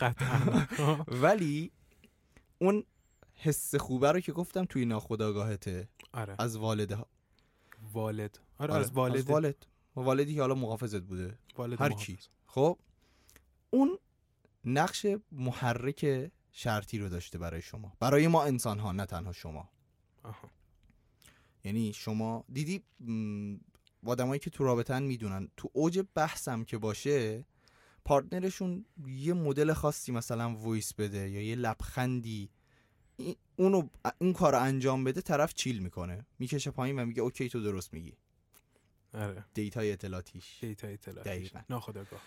[0.00, 0.66] قطعا.
[1.22, 1.72] ولی
[2.58, 2.84] اون
[3.34, 6.34] حس خوبه رو که گفتم توی ناخودآگاهته آره.
[6.38, 6.98] از والده.
[7.92, 8.38] والد.
[8.58, 9.16] آره, آره، از والد.
[9.16, 9.66] از والد.
[9.96, 11.38] والدی که حالا محافظت بوده.
[11.56, 12.04] والد محافظ.
[12.04, 12.18] کی.
[12.46, 12.78] خب؟
[13.70, 13.98] اون
[14.64, 17.92] نقش محرک شرطی رو داشته برای شما.
[18.00, 19.70] برای ما انسان ها نه تنها شما.
[20.22, 20.50] آها.
[21.64, 22.82] یعنی شما دیدی
[24.06, 25.48] آدمایی که تو رابطن می‌دونن.
[25.56, 27.44] تو اوج بحثم که باشه
[28.04, 32.50] پارتنرشون یه مدل خاصی مثلا voice بده یا یه لبخندی.
[33.16, 33.88] این- اونو
[34.20, 36.26] این کار رو انجام بده طرف chill می‌کنه.
[36.38, 38.12] می‌کشه پایین و میگه okay تو درست میگی.
[39.14, 39.44] آره.
[39.54, 40.58] data ی اطلاعاتیش.
[40.60, 41.52] data اطلاعاتیش.
[41.70, 42.20] ناخودآگاه.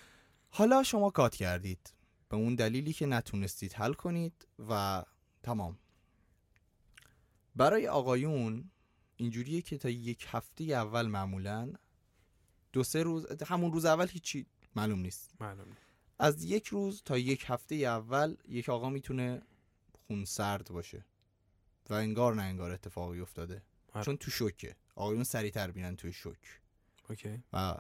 [0.49, 1.93] حالا شما cut کردید.
[2.29, 5.03] به اون دلیلی که نتونستید حل کنید و
[5.43, 5.77] تمام.
[7.55, 8.71] برای آقایون
[9.21, 11.73] اینجوریه که تا یک هفته اول معمولا
[12.73, 15.33] دو سه روز همون روز اول هیچی معلوم نیست.
[15.39, 15.81] معلوم نیست.
[16.19, 19.41] از یک روز تا یک هفته اول یک آقا می‌تونه
[20.07, 21.05] خون سرد باشه
[21.89, 23.61] و انگار نه انگار اتفاقی افتاده.
[23.93, 24.05] آره.
[24.05, 24.75] چون تو شوکه.
[24.95, 26.61] آقایون سریعتر بینن توی شوک.
[27.09, 27.43] اوکی.
[27.53, 27.77] و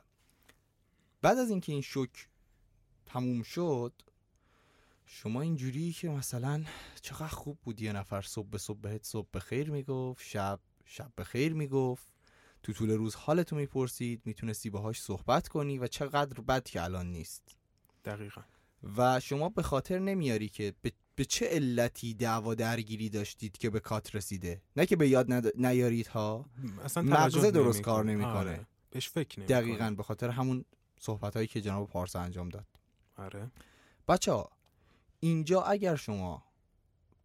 [1.21, 2.27] بعد از اینکه این شوک
[3.05, 3.93] تموم شد
[5.05, 6.63] شما اینجوری که مثلا
[7.01, 10.59] چقدر خوب بود یه نفر صبح به صبح بهت صبح به خیر می‌گفت شب
[10.93, 12.07] شب به خیر می‌گفت.
[12.63, 17.43] تو طول روز حالتو می‌پرسید می‌تونستی باهاش صحبت کنی و چقدر بد که الان نیست.
[18.05, 18.41] دقیقا.
[18.97, 23.79] و شما به خاطر نمیاری که به, به چه علتی دعوا درگیری داشتید که به
[23.79, 25.65] کات رسیده؟ نه که به یاد ند...
[25.65, 26.45] نیارید ها
[26.83, 27.81] اصلا مغزه درست نمی‌کنه.
[27.81, 28.33] کار نمی‌کنه.
[28.33, 28.67] آره.
[28.89, 29.61] بهش فکر نمی‌کنه.
[29.61, 30.65] دقیقا به خاطر همون
[30.99, 32.67] صحبت هایی که جناب پارسا انجام داد.
[33.17, 33.51] آره.
[34.07, 34.51] بچه ها
[35.19, 36.43] اینجا اگر شما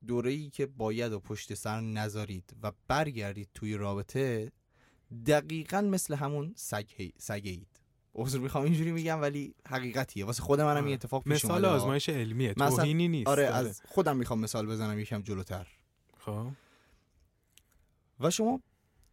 [0.06, 4.52] دوره ای که باید و پشت سر نذارید و برگردید توی رابطه
[5.26, 7.68] دقیقا مثل همون سگ سگید.
[8.14, 10.24] عذر می‌خوام اینجوری میگم ولی حقیقتیه.
[10.24, 10.92] واسه خود منم این آره.
[10.92, 11.64] اتفاق پیش مثال.
[11.64, 12.54] آزمایش علمیه.
[12.56, 13.28] مثلا- توهینی نیست.
[13.28, 15.66] آره از خودم می‌خوام مثال بزنم یکم جلوتر.
[16.18, 16.46] خب.
[18.20, 18.60] و شما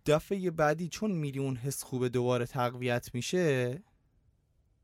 [0.05, 3.79] دفعه بعدی چون میری اون حس خوبه دوباره تقویت میشه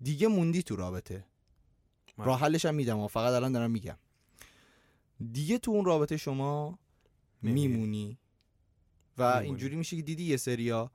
[0.02, 1.26] دیگه موندی تو رابطه.
[2.18, 3.98] راه حلش هم میدم فقط الان دارم میگم.
[5.32, 6.80] دیگه تو اون رابطه شما.
[7.42, 8.18] میمونی
[9.18, 9.24] و.
[9.24, 10.92] اینجوری میشه که دیدی یه سریا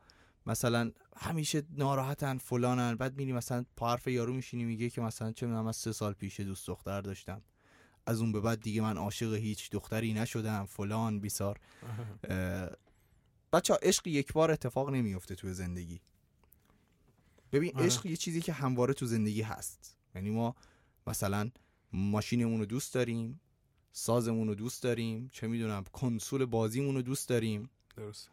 [0.47, 5.47] مثلا همیشه ناراحتن فلانن بعد میری مثلا پا حرف یارو میشینی میگه که مثلا چه
[5.47, 7.43] می‌دونم از سه سال پیش دوست دختر داشتم
[8.07, 11.61] از اون به بعد دیگه من عاشق هیچ دختری نشدم فلان بیسار
[13.53, 16.01] بچه عشق یک بار اتفاق نمیفته توی زندگی
[17.53, 17.87] ببین آره.
[17.87, 20.55] عشق یه چیزی که همواره تو زندگی هست یعنی ما
[21.07, 21.51] مثلا
[21.93, 23.41] ماشینمون رو دوست داریم
[23.97, 25.29] سازمون رو دوست داریم.
[25.33, 27.71] چه می‌دونم کنسول بازیمون رو دوست داریم.
[27.97, 28.31] درست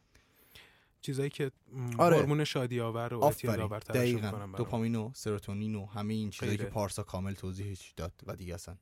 [1.02, 1.52] چیزایی که
[1.98, 2.16] آره.
[2.16, 4.58] هورمون شادی آور و اعتیاد آور ترشح دقیقا.
[4.58, 6.64] دوپامین و سروتونین و همه این چیزایی که.
[6.64, 8.76] پارسا کامل توضیحش داد و دیگه اصلا.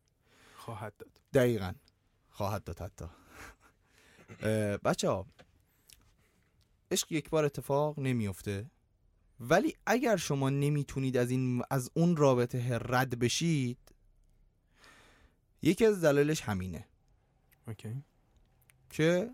[0.55, 1.19] خواهد داد.
[1.33, 1.73] دقیقا.
[2.29, 3.05] خواهد داد حتی.
[4.77, 5.25] بچه ها
[6.91, 8.71] عشق یک بار اتفاق نمیفته
[9.39, 13.88] ولی اگر شما نمی‌تونید از این از اون رابطه رد بشید
[15.61, 16.85] یکی از دلایلش همینه
[17.67, 18.03] اوکی
[18.89, 19.31] که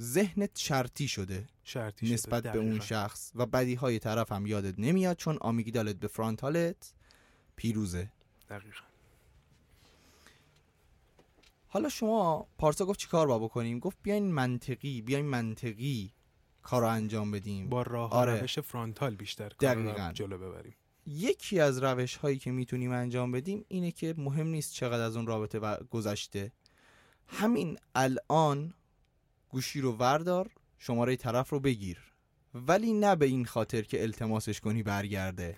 [0.00, 2.14] ذهنت شرطی شده شرطی شده.
[2.14, 2.80] نسبت به اون.
[2.80, 6.94] شخص و بدی های طرف هم یادت نمیاد چون آمیگدالت به فرانتالت
[7.56, 8.12] پیروزه
[8.48, 8.84] دقیقاً
[11.68, 16.12] حالا شما پارسا گفت چیکار با بکنیم گفت بیاین منطقی بیاین منطقی
[16.62, 18.40] کار رو انجام بدیم با راه آره.
[18.40, 20.12] روش فرانتال بیشتر کار دقیقاً.
[20.14, 20.74] جلو ببریم
[21.06, 25.26] یکی از روش هایی که می‌تونیم انجام بدیم اینه که مهم نیست چقدر از اون
[25.26, 26.52] رابطه و گذشته.
[27.26, 28.74] همین الان
[29.48, 31.98] گوشی رو وردار شماره طرف رو بگیر.
[32.54, 35.56] ولی نه به این خاطر که التماسش کنی برگرده.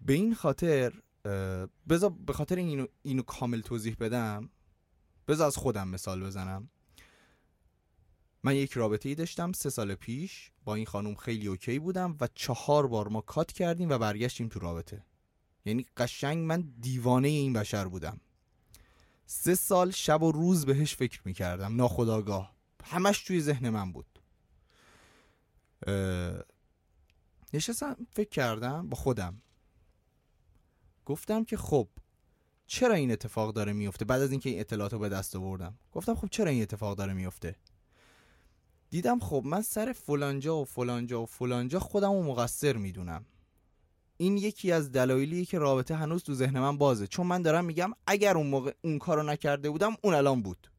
[0.00, 0.92] به این خاطر
[1.88, 4.50] بذار به خاطر اینو, اینو کامل توضیح بدم.
[5.28, 6.70] بذار از خودم مثال بزنم.
[8.44, 12.28] من یک رابطه ای داشتم سه سال پیش با این خانم خیلی اوکی بودم و
[12.34, 15.04] چهار بار ما کات کردیم و برگشتیم تو رابطه.
[15.64, 18.20] یعنی قشنگ من دیوانه این بشر بودم.
[19.26, 24.06] سه سال شب و روز بهش فکر می‌کردم ناخداگاه همش توی ذهن من بود.
[25.86, 26.42] اه،
[27.54, 29.42] نشستم فکر کردم با خودم.
[31.06, 31.88] گفتم که خب
[32.66, 35.78] چرا این اتفاق داره میفته بعد از اینکه این اطلاعات به دست آوردم.
[35.92, 37.56] گفتم خب چرا این اتفاق داره میفته
[38.94, 43.24] دیدم خب من سر فلانجا و فلانجا و فلانجا خودم رو مقصر می‌دونم.
[44.16, 47.06] این یکی از دلایلیه که رابطه هنوز تو ذهن من بازه.
[47.06, 50.70] چون من دارم میگم اگر اون موقع اون کارو نکرده بودم اون الان بود.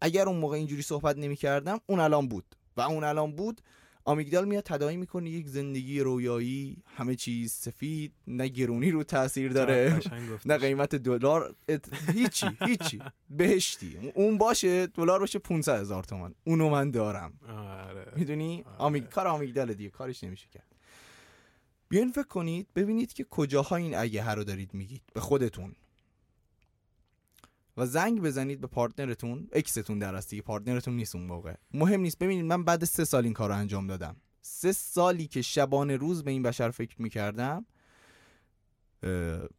[0.00, 2.56] اگر اون موقع اینجوری صحبت نمی‌کردم اون الان بود.
[2.76, 3.60] و اون الان بود
[4.06, 10.00] آمیگدال میاد تداعی می‌کنه یک زندگی رویایی همه چیز سفید نه گرونی رو تاثیر داره.
[10.46, 13.02] نه قیمت دلار ات- هیچی هیچی.
[13.30, 14.12] بهشتی.
[14.14, 16.34] اون باشه دلار باشه 500 هزار تومان.
[16.44, 17.32] اونو من دارم.
[17.48, 18.12] آره.
[18.16, 18.76] می‌دونی؟ آره.
[18.78, 19.04] آمیگ...
[19.04, 20.74] کار آمیگدال دیگه کارش نمیشه کرد.
[21.88, 25.02] بیاین فکر کنید ببینید که کجاها این اگه رو دارید میگید.
[25.14, 25.74] به خودتون.
[27.76, 32.18] و زنگ بزنید به پارتنرتون اکستون در دیگه پارتنرتون نیست اون موقع مهم نیست.
[32.18, 34.16] ببینید من بعد سه سال این کار رو انجام دادم.
[34.42, 37.66] سه سالی که شبانه روز به این بشر فکر می‌کردم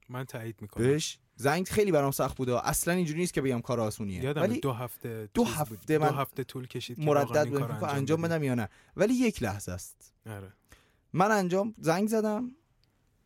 [0.10, 0.88] من تایید می‌کنم.
[0.88, 4.24] بهش زنگ خیلی برام سخت بوده اصلا اینجوری نیست که بگم کار آسونیه.
[4.24, 5.44] یادم ولی دو هفته دو.
[5.44, 8.36] هفته من دو هفته طول کشید مردد که انجام بدیم.
[8.36, 8.70] بدم یا نه.
[8.96, 10.14] ولی یک لحظه است.
[10.26, 10.54] آره.
[11.14, 12.52] من انجام زنگ زدم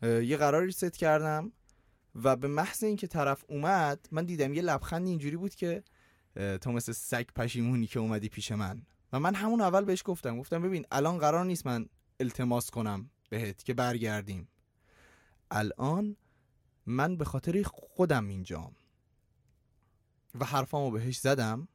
[0.02, 1.52] یه قراری ست کردم.
[2.24, 5.84] و به محض اینکه طرف اومد من دیدم یه لبخند اینجوری بود که
[6.36, 8.82] تو مثل سگ پشیمونی که اومدی پیش من.
[9.14, 10.40] و من همون اول بهش گفتم.
[10.40, 11.86] گفتم ببین الان قرار نیست من
[12.20, 14.48] التماس کنم بهت که برگردیم.
[15.52, 16.16] الان
[16.86, 18.76] من به خاطر خودم اینجام.
[20.40, 21.68] و حرفامو بهش زدم.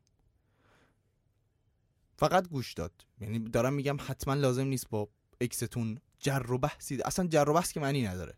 [2.17, 3.07] فقط گوش داد.
[3.21, 5.09] یعنی دارم میگم حتما لازم نیست با
[5.41, 7.03] اکستون جر و بحثی.
[7.05, 8.35] اصلا جر و بحث که معنی نداره.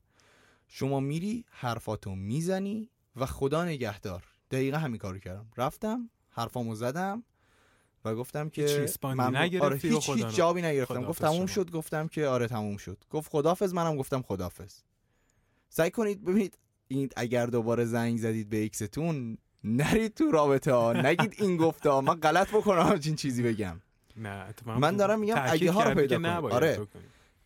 [0.69, 4.23] شما میری حرفاتو می‌زنی و خدا نگهدار.
[4.51, 5.47] دقیقا همین کارو کردم.
[5.57, 7.23] رفتم حرفامو زدم
[8.05, 8.87] و گفتم که.
[9.14, 10.95] نگرفتی آره هیچ, هیچ جوابی نگرفتم.
[10.95, 11.47] خداحافظ گفت تموم.
[11.47, 13.05] شد گفتم که آره تموم شد.
[13.11, 14.75] گفت خدافظ منم گفتم خدافظ
[15.69, 16.59] سعی کنید ببینید
[16.89, 20.93] این اگر دوباره زنگ زدید به اکستون نرید تو رابطه ها.
[20.93, 22.01] نگید این گفته ها.
[22.01, 23.81] من غلط بکنم همچین چیزی بگم.
[24.17, 26.53] نه من دارم میگم اگه ها رو پیدا کنید.
[26.53, 26.87] آره.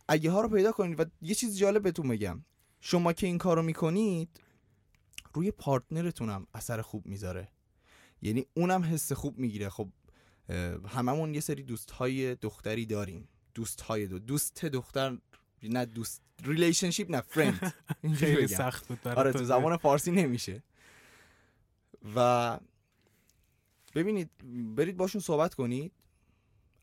[0.07, 2.43] اگه ها رو پیدا کنید و یه چیز جالب بهتون بگم.
[2.81, 4.41] شما که این کارو می‌کنید
[5.33, 7.47] روی پارتنرتونم اثر خوب می‌ذاره.
[8.21, 9.69] یعنی اونم حس خوب می‌گیره.
[9.69, 9.89] خب
[10.87, 13.27] هممون یه سری دوست های دختری داریم.
[13.53, 15.17] دوست های دو دوست دختر
[15.63, 17.73] نه دوست relationship نه friend
[18.19, 20.63] خیلی سخت بود برای آره تو زبان فارسی نمیشه.
[22.15, 22.59] و
[23.95, 24.29] ببینید
[24.75, 25.91] برید باشون صحبت کنید.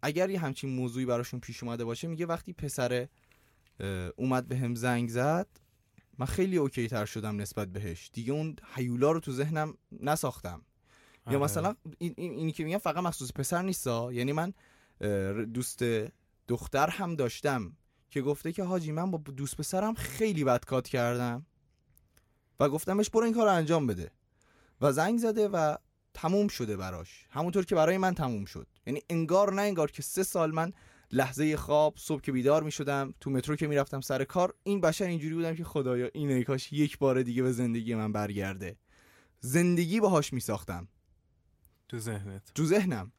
[0.03, 3.09] اگر یه همچین موضوعی براشون پیش اومده باشه میگه وقتی پسر
[4.17, 5.49] اومد به هم زنگ زد
[6.19, 8.11] من خیلی okay تر شدم نسبت بهش.
[8.13, 10.63] دیگه اون حیولا رو تو ذهنم نساختم.
[11.27, 11.45] یا آره.
[11.45, 14.53] مثلا این, این اینی که میگم فقط مخصوص پسر نیستا یعنی من
[15.45, 15.85] دوست
[16.49, 17.73] دختر هم داشتم
[18.11, 21.47] که گفته که حاجی من با دوست پسرم خیلی بد کات کردم.
[22.61, 24.11] و گفتمش برو این کار رو انجام بده.
[24.81, 25.77] و زنگ زده و
[26.15, 27.27] تموم شده براش.
[27.31, 28.67] همونطور که برای من تموم شد.
[28.87, 30.73] یعنی انگار نه انگار که سه سال من
[31.13, 35.05] لحظه خواب صبح که بیدار می شدم تو مترو که می‌رفتم سر کار این بشر
[35.05, 38.77] اینجوری بودم که خدایا این ای کاش یک بار دیگه به زندگی من برگرده.
[39.41, 40.89] زندگی باهاش میساختم.
[41.89, 42.43] تو ذهنت.
[42.55, 43.13] تو ذهنم.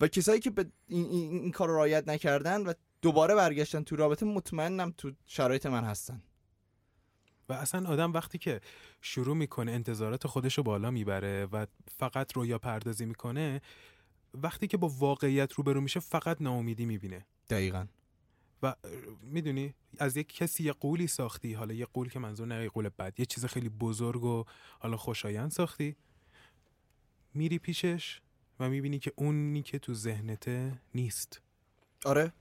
[0.00, 2.72] و کسایی که به این, این, این کار رو رعایت نکردن و
[3.02, 6.22] دوباره برگشتن تو رابطه مطمئنم تو شرایط من هستن.
[7.48, 8.60] و اصلا آدم وقتی که
[9.00, 11.66] شروع می‌کنه انتظارات خودش رو بالا می‌بره و
[11.98, 13.60] فقط رویا پردازی می‌کنه
[14.34, 17.26] وقتی که با واقعیت روبرو میشه فقط ناامیدی می‌بینه.
[17.50, 17.86] دقیقا.
[18.62, 18.74] و
[19.22, 22.88] می‌دونی از یک کسی یه قولی ساختی حالا یه قول که منظور نه یه قول
[22.88, 24.44] بد یه چیز خیلی بزرگ و
[24.78, 25.96] حالا خوشایند ساختی.
[27.34, 28.20] میری پیشش
[28.60, 31.40] و می‌بینی که اونی که تو ذهنته نیست.
[32.04, 32.32] آره.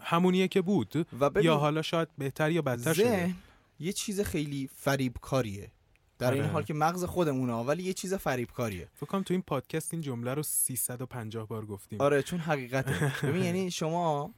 [0.00, 1.06] همونیه که بود.
[1.20, 3.34] و یا حالا شاید بهتر یا بدتر شده.
[3.80, 5.70] یه چیز خیلی فریبکاریه.
[6.18, 6.52] در این آره.
[6.52, 10.34] حال که مغز خودمونه ولی یه چیز فریبکاریه فکر کنم تو این پادکست این جمله
[10.34, 14.34] رو 350 بار گفتیم آره چون حقیقته ببین یعنی شما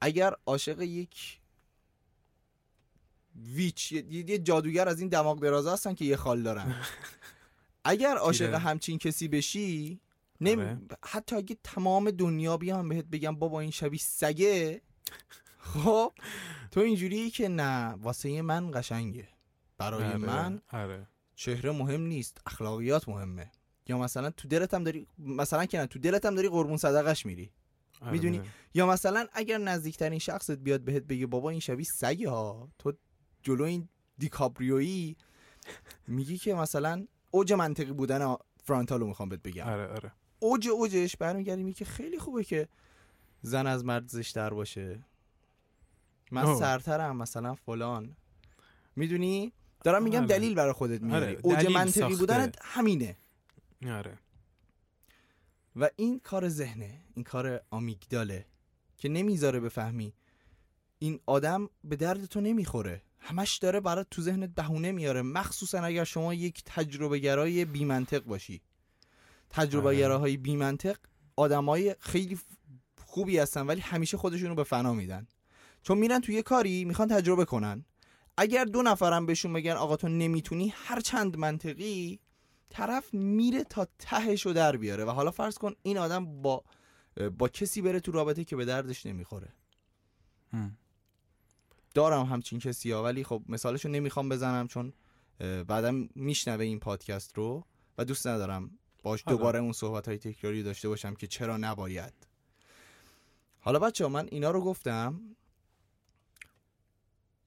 [0.00, 1.40] اگر عاشق یک
[3.36, 6.74] ویچ یه, جادوگر از این دماغ درازا هستن که یه خال دارن
[7.84, 8.54] اگر عاشق.
[8.54, 10.00] همچین کسی بشی
[10.40, 10.62] نمی...
[10.62, 10.78] آره.
[11.04, 14.80] حتی اگه تمام دنیا بیان بهت بگم بابا این شبیه سگه
[15.74, 16.12] خب
[16.70, 19.28] تو اینجوری که نه واسه من قشنگه
[19.80, 21.06] برای آره، من آره.
[21.34, 23.50] چهره مهم نیست اخلاقیات مهمه.
[23.88, 27.26] یا مثلا تو دلت هم داری مثلا که نه تو دلت هم داری قربون صدقش
[27.26, 27.50] میری.
[28.00, 28.12] آره.
[28.12, 28.42] می‌دونی؟
[28.74, 32.68] یا مثلا اگر نزدیکترین شخصت بیاد بهت بگه بابا این شبیه سگه ها.
[32.78, 32.92] تو
[33.42, 35.16] جلو این دیکاپریویی.
[36.06, 39.68] میگی که مثلا اوج منطقی بودن فرانتالو می‌خوام بهت بگم.
[39.68, 40.12] آره آره.
[40.38, 42.68] اوج اوجش برمیگردی میگه که خیلی خوبه که
[43.42, 45.04] زن از مرد زشتر باشه.
[46.30, 46.58] من اوه.
[46.60, 48.16] سرترم مثلا فلان.
[48.96, 49.52] می‌دونی؟
[49.84, 50.26] دارم میگم آره.
[50.26, 51.26] دلیل برای خودت میاری.
[51.26, 52.16] آره، اوج منطقی.
[52.16, 53.16] بودنت همینه.
[53.86, 54.18] آره.
[55.76, 58.46] و این کار ذهنه این کار آمیگداله
[58.98, 60.14] که نمی‌ذاره بفهمی.
[60.98, 63.02] این آدم به درد تو نمی‌خوره.
[63.18, 65.22] همش داره برات تو ذهنت بهونه میاره.
[65.22, 68.62] مخصوصا اگر شما یک تجربه گرای بی منطق باشی.
[69.50, 69.98] تجربه آره.
[69.98, 70.96] گراهای بی منطق
[71.36, 72.38] آدمای خیلی
[73.06, 75.26] خوبی هستن ولی همیشه خودشون رو به فنا میدن.
[75.82, 77.84] چون میرن توی یه کاری می‌خوان تجربه کنن.
[78.36, 82.20] اگر دو نفرم بهشون بگن آقا تو نمی‌تونی هر چند منطقی
[82.70, 86.64] طرف میره تا تهش رو در بیاره و حالا فرض کن این آدم با
[87.38, 89.48] با کسی بره تو رابطه که به دردش نمی‌خوره
[90.52, 90.76] هم.
[91.94, 94.92] دارم همچین کسی ها ولی خب مثالشو نمی‌خوام بزنم چون
[95.38, 97.64] بعدم میشنوه این پادکست رو
[97.98, 98.70] و دوست ندارم
[99.02, 99.24] باش.
[99.26, 102.12] دوباره اون صحبت های تکراری داشته باشم که چرا نباید
[103.60, 105.20] حالا بچه من اینا رو گفتم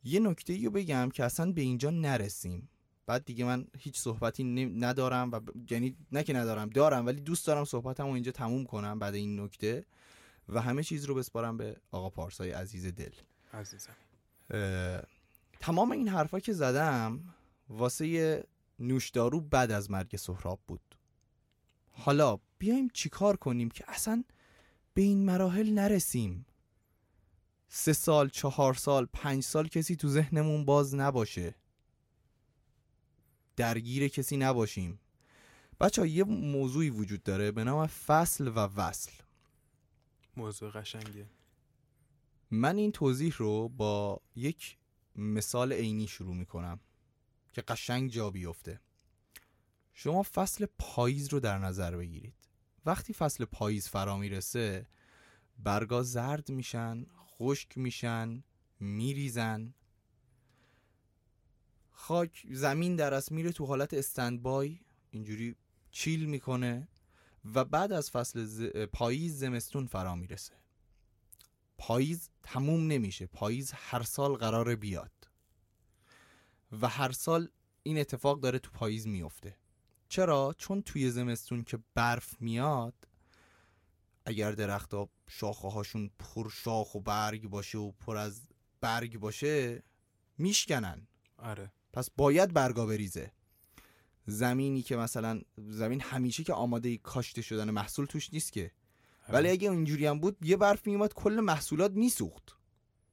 [0.03, 2.69] یه نکته رو بگم که اصلا به اینجا نرسیم.
[3.05, 5.39] بعد دیگه من هیچ صحبتی ندارم و
[5.69, 9.85] یعنی نه که ندارم دارم ولی دوست دارم صحبتمو اینجا تموم کنم بعد این نکته
[10.49, 13.11] و همه چیز رو بسپارم به آقا پارسای عزیز دل.
[13.53, 13.93] عزیزم.
[15.59, 17.19] تمام این حرفا که زدم
[17.69, 18.43] واسه
[18.79, 20.81] نوشدارو بعد از مرگ سهراب بود.
[21.91, 24.23] حالا بیایم چیکار کنیم که اصلا
[24.93, 26.45] به این مراحل نرسیم؟
[27.75, 31.55] سه سال چهار سال پنج سال کسی تو ذهنمون باز نباشه.
[33.55, 34.99] درگیر کسی نباشیم.
[35.79, 39.11] بچه یه موضوعی وجود داره به نام فصل و وصل.
[40.37, 41.29] موضوع قشنگه.
[42.51, 44.77] من این توضیح رو با یک
[45.15, 46.79] مثال عینی شروع می‌کنم
[47.53, 48.79] که قشنگ جا بیفته.
[49.93, 52.35] شما فصل پاییز رو در نظر بگیرید.
[52.85, 54.87] وقتی فصل پاییز فرا می‌رسه
[55.59, 57.05] برگا زرد میشن
[57.37, 58.43] خشک میشن
[58.79, 59.73] میریزن.
[61.91, 64.79] خاک زمین در از میره تو حالت استندبای
[65.11, 65.55] اینجوری
[65.91, 66.87] چیل می‌کنه
[67.55, 68.61] و بعد از فصل ز...
[68.93, 70.53] پاییز زمستون فرا می‌رسه.
[71.77, 75.11] پاییز تموم نمیشه پاییز هر سال قراره بیاد.
[76.81, 77.49] و هر سال
[77.83, 79.57] این اتفاق داره تو پاییز میفته
[80.09, 83.07] چرا؟ چون توی زمستون که برف میاد
[84.25, 88.41] اگر درختها شاخه هاشون پر شاخ و برگ باشه و پر از
[88.81, 89.83] برگ باشه
[90.37, 91.07] میشکنن.
[91.37, 91.71] آره.
[91.93, 93.31] پس باید برگا بریزه.
[94.25, 98.71] زمینی که مثلا زمین همیشه که آماده کاشته شدن محصول توش نیست که.
[99.23, 99.33] آره.
[99.33, 102.57] ولی اگه اینجوری هم بود یه برف میومد کل محصولات میسوخت.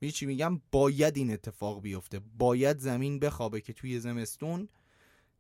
[0.01, 2.19] می چی میگم؟ باید این اتفاق بیفته.
[2.19, 4.69] باید زمین بخوابه که توی زمستون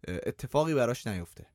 [0.08, 1.46] اتفاقی براش نیفته.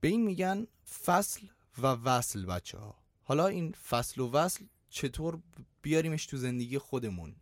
[0.00, 0.66] به این میگن
[1.04, 1.46] فصل
[1.78, 5.42] و وصل بچه ها حالا این فصل و وصل چطور
[5.82, 7.36] بیاریمش تو زندگی خودمون؟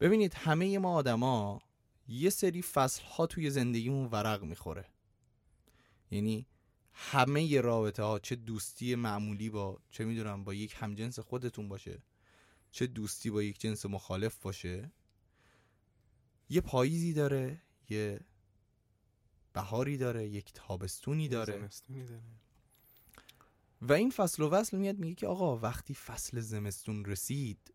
[0.00, 1.60] ببینید همه ما آدما
[2.08, 4.84] یه سری فصل ها توی زندگیمون ورق می‌خوره.
[6.10, 6.46] یعنی
[6.92, 12.02] همه رابطه ها چه دوستی معمولی با چه می‌دونم با یک همجنس خودتون باشه
[12.70, 14.92] چه دوستی با یک جنس مخالف باشه.
[16.48, 18.20] یه پاییزی داره یه
[19.52, 21.68] بهاری داره یک تابستونی داره.
[21.86, 22.22] داره.
[23.82, 27.72] و این فصل و وصل میاد میگه که آقا وقتی فصل زمستون رسید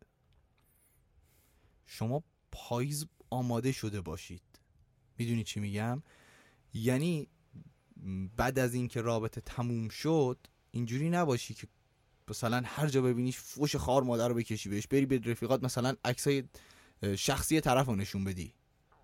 [1.86, 4.41] شما پاییز آماده شده باشید.
[5.18, 6.03] می‌دونی چی میگم؟
[6.74, 7.28] یعنی
[8.38, 10.38] بعد از اینکه رابطه تموم شد
[10.72, 11.68] اینجوری نباشی که
[12.30, 16.43] مثلا هر جا ببینیش فوش خار مادر رو بکشی بهش بری به رفیقات مثلا عکسای
[17.18, 18.53] شخصی طرف رو نشون بدی.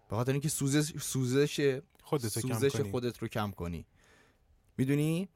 [0.09, 2.91] به خاطر اینکه سوزش سوزش خودتو کم سوزش کنی.
[2.91, 3.85] خودت رو کم کنی.
[4.77, 5.29] می‌دونی؟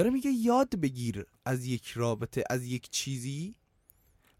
[0.00, 3.54] داره میگه یاد بگیر از یک رابطه از یک چیزی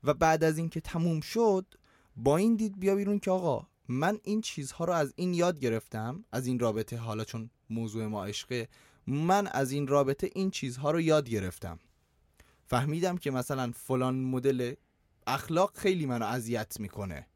[0.04, 1.74] و بعد از اینکه تموم شد
[2.16, 6.24] با این دید بیا بیرون که آقا من این چیزها رو از این یاد گرفتم
[6.32, 8.68] از این رابطه حالا چون موضوع ما عشقه
[9.06, 11.78] من از این رابطه این چیزها رو یاد گرفتم.
[12.66, 14.74] فهمیدم که مثلا فلان مدل
[15.26, 17.26] اخلاق خیلی منو اذیت می‌کنه.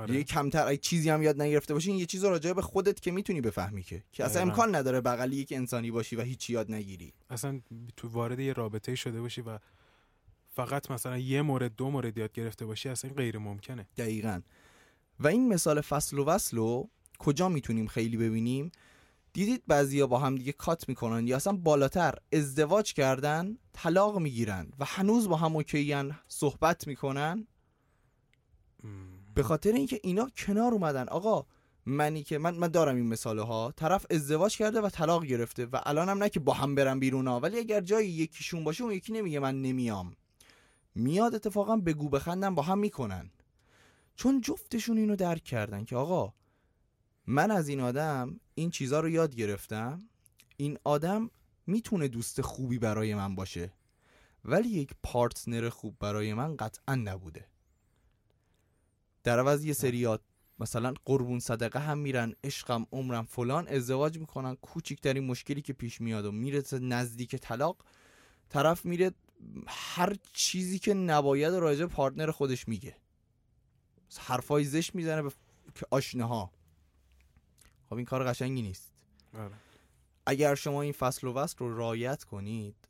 [0.00, 0.14] آره.
[0.14, 3.10] یه کمتر اگه چیزی هم یاد نگرفته باشی این یه چیز راجع به خودت که
[3.10, 4.04] می‌تونی بفهمی که.
[4.12, 4.42] که اصلا.
[4.42, 7.12] امکان نداره بغلی یک انسانی باشی و هیچی یاد نگیری.
[7.30, 7.60] اصلا
[7.96, 9.58] تو وارد یه رابطه شده باشی و
[10.48, 13.86] فقط مثلا یه مورد دو مورد یاد گرفته باشی اصلا غیر ممکنه.
[13.96, 14.40] دقیقا.
[15.20, 18.72] و این مثال فصل و وصل رو کجا می‌تونیم خیلی ببینیم؟
[19.32, 24.84] دیدید بعضیا با هم دیگه کات می‌کنن یا اصلا بالاتر ازدواج کردن طلاق می‌گیرن و
[24.84, 27.46] هنوز با هم اوکیین صحبت می‌کنن؟
[29.40, 31.08] به خاطر اینکه اینا کنار اومدن.
[31.08, 31.46] آقا
[31.86, 35.80] منی که من من دارم این مثاله ها طرف ازدواج کرده و طلاق گرفته و
[35.82, 39.12] الانم نه که با هم برن بیرون ها ولی اگر جایی یکیشون باشه اون یکی
[39.12, 40.12] نمیگه من نمیام.
[40.94, 43.30] میاد اتفاقا بگو بخندم با هم می‌کنن.
[44.16, 46.34] چون جفتشون اینو درک کردن که آقا
[47.26, 50.08] من از این آدم این چیزا رو یاد گرفتم.
[50.56, 51.30] این آدم
[51.66, 53.72] می‌تونه دوست خوبی برای من باشه
[54.44, 57.49] ولی یک پارتنر خوب برای من قطعا نبوده.
[59.24, 60.20] در عوض یه سریات
[60.58, 66.24] مثلا قربون صدقه هم میرن عشقم عمرم فلان ازدواج می‌کنن کوچکترین مشکلی که پیش میاد
[66.24, 67.84] و می‌رسه نزدیک طلاق
[68.48, 69.10] طرف میره
[69.66, 72.96] هر چیزی که نباید راجع پارتنر خودش میگه.
[74.18, 75.30] حرفای زشت می‌زنه به
[75.74, 76.52] که آشناها.
[77.88, 78.92] خب این کار قشنگی نیست.
[79.34, 79.54] آره.
[80.26, 82.88] اگر شما این فصل و وصل رو رعایت کنید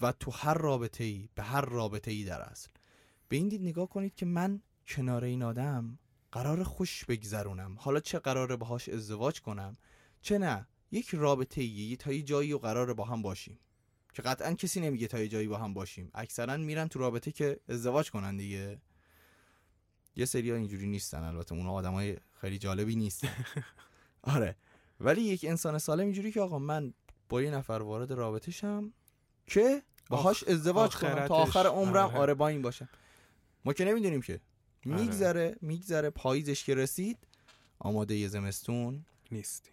[0.00, 2.70] و تو هر رابطه ای به هر رابطه ای در اصل
[3.28, 5.98] به این دید نگاه کنید که من کنار این آدم
[6.32, 7.76] قرار خوش بگذرونم.
[7.78, 9.76] حالا چه قراره باهاش ازدواج کنم؟
[10.22, 13.58] چه نه یک رابطه ای تا یه جایی و قراره با هم باشیم.
[14.14, 16.10] که قطعا کسی نمیگه تا یه جایی با هم باشیم.
[16.14, 18.80] اکثرا میرن تو رابطه که ازدواج کنن دیگه.
[20.16, 23.44] یه سری اینجوری نیستن البته اونا آدمای خیلی جالبی نیستن.
[24.22, 24.56] آره.
[25.00, 26.94] ولی یک انسان سالم اینجوری که آقا من
[27.28, 28.92] با یه نفر وارد رابطه شم
[29.46, 31.34] که باهاش ازدواج کنم تا.
[31.34, 32.18] آخر عمرم آره.
[32.18, 32.88] آره با این باشم.
[33.64, 34.40] ما که نمی‌دونیم که.
[34.88, 37.18] میگذره میگذره پاییزش که رسید
[37.78, 39.70] آماده یه زمستون نیستی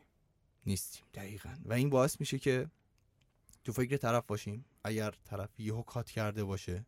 [0.65, 1.55] نیستیم دقیقا.
[1.65, 2.67] و این باعث میشه که
[3.63, 4.65] تو فکر طرف باشیم.
[4.83, 6.85] اگر طرف یهو کات کرده باشه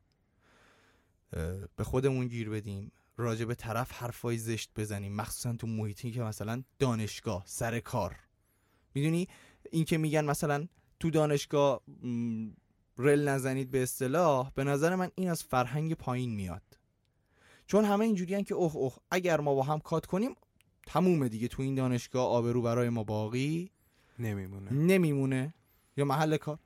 [1.76, 5.16] به خودمون گیر بدیم راجع به طرف حرفای زشت بزنیم.
[5.16, 8.16] مخصوصا تو محیطی که مثلا دانشگاه سر کار.
[8.94, 9.28] می‌دونی؟
[9.72, 10.68] این که میگن مثلا
[11.00, 11.82] تو دانشگاه
[12.98, 16.78] رل نزنید به اصطلاح به نظر من این از فرهنگ پایین میاد.
[17.68, 20.36] چون همه اینجوریان که اوه اوه اگر ما با هم کات کنیم
[20.88, 23.72] تمومه دیگه تو این دانشگاه آبرو برای ما باقی
[24.20, 24.74] نمیمونه.
[24.74, 25.54] نمیمونه.
[25.98, 26.60] یا محل کار.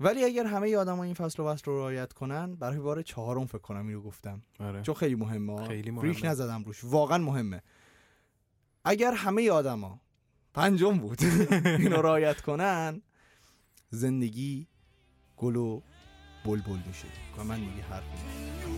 [0.00, 3.58] ولی اگر همه آدم این فصل و وصل رو رعایت کنن برای بار چهارم فکر
[3.58, 4.42] کنم اینو گفتم.
[4.60, 4.82] آره.
[4.82, 5.66] چون خیلی مهمه.
[5.66, 6.26] خیلی ریک مهمه.
[6.30, 6.84] نزدم روش.
[6.84, 7.62] واقعا مهمه.
[8.84, 10.00] اگر همه آدما
[10.54, 11.18] پنجم بود
[11.80, 13.02] اینو رعایت کنن
[13.90, 14.66] زندگی
[15.36, 15.80] گل و
[16.44, 17.08] بلبل میشه.
[17.38, 18.75] و من دیگه حرفی ندارم.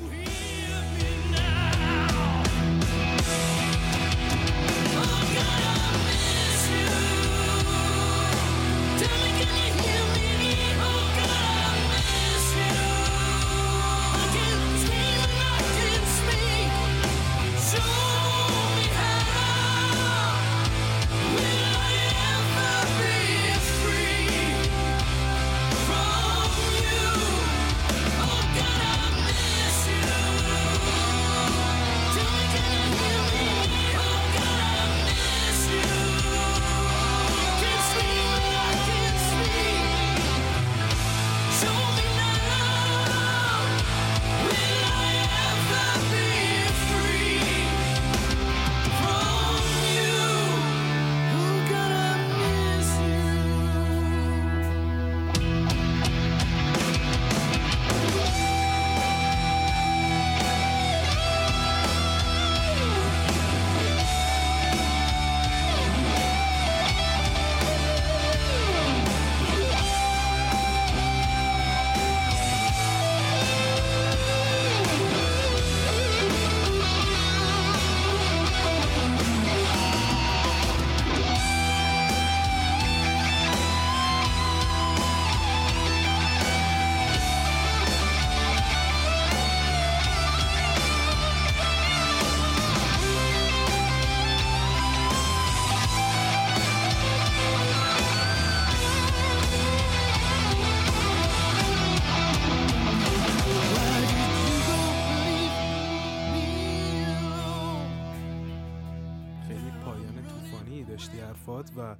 [111.48, 111.96] حرفات و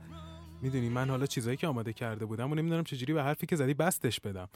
[0.63, 3.75] می‌دونی من حالا چیزایی که آماده کرده بودم و نمی‌دونم چجوری به حرفی که زدی
[3.75, 4.49] بستش بدم.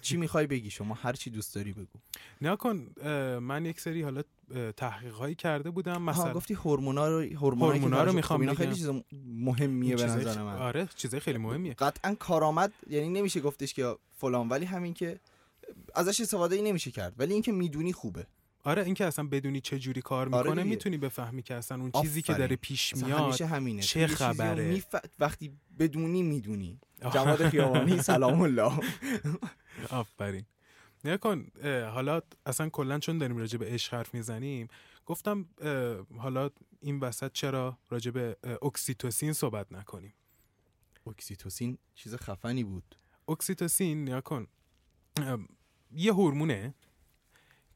[0.00, 1.98] چی می‌خوای بگی؟ شما هر چی دوست داری بگو.
[2.40, 2.86] نه کن
[3.38, 4.22] من یک سری حالا
[4.76, 6.02] تحقیق هایی کرده بودم.
[6.02, 8.54] مثلا گفتی هورمونا رو هورمونا رو می‌خوام اینا.
[8.54, 8.90] خیلی چیز
[9.26, 10.56] مهمیه به نظر من.
[10.56, 11.74] آره چیزای خیلی مهمیه.
[11.74, 15.20] قطعا کارآمد یعنی نمیشه گفتش که فلان ولی همین که
[15.94, 17.14] ازش استفاده ای نمیشه کرد.
[17.18, 18.26] ولی اینکه می‌دونی خوبه.
[18.64, 20.74] آره اینکه اصلا بدونی چه جوری کار آره می‌کنه دیگه.
[20.74, 22.46] می‌تونی بفهمی که اصلا اون چیزی که آفرین.
[22.46, 26.80] داره پیش میاد همینه چه خبره؟ میف- وقتی بدونی می‌دونی.
[27.12, 28.72] جواد خیابانی سلام الله
[29.90, 30.44] آفرین
[31.04, 31.46] نگاه کن
[31.94, 34.68] حالا اصلا کلا چون داریم راجع به عشق حرف می‌زنیم
[35.06, 35.46] گفتم
[36.18, 36.50] حالا
[36.80, 40.14] این وسط چرا راجع به اکسیتوسین صحبت نکنیم
[41.06, 42.96] اکسیتوسین چیز خفنی بود
[43.28, 44.46] اکسیتوسین نگاه کن
[45.94, 46.74] یه هورمونه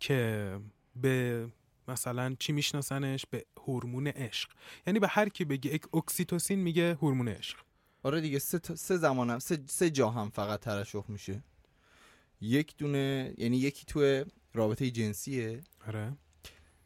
[0.00, 0.58] که
[1.00, 1.46] به
[1.88, 4.50] مثلا چی میشناسنش؟ به هورمون عشق.
[4.86, 7.58] یعنی به هر کی بگی اک- اکسیتوسین میگه هورمون عشق.
[8.02, 11.42] آره دیگه سه, تا- سه زمانم سه, سه جا هم فقط ترشح میشه.
[12.40, 14.24] یک دونه یعنی یکی تو
[14.54, 15.60] رابطه جنسیه.
[15.86, 16.12] آره.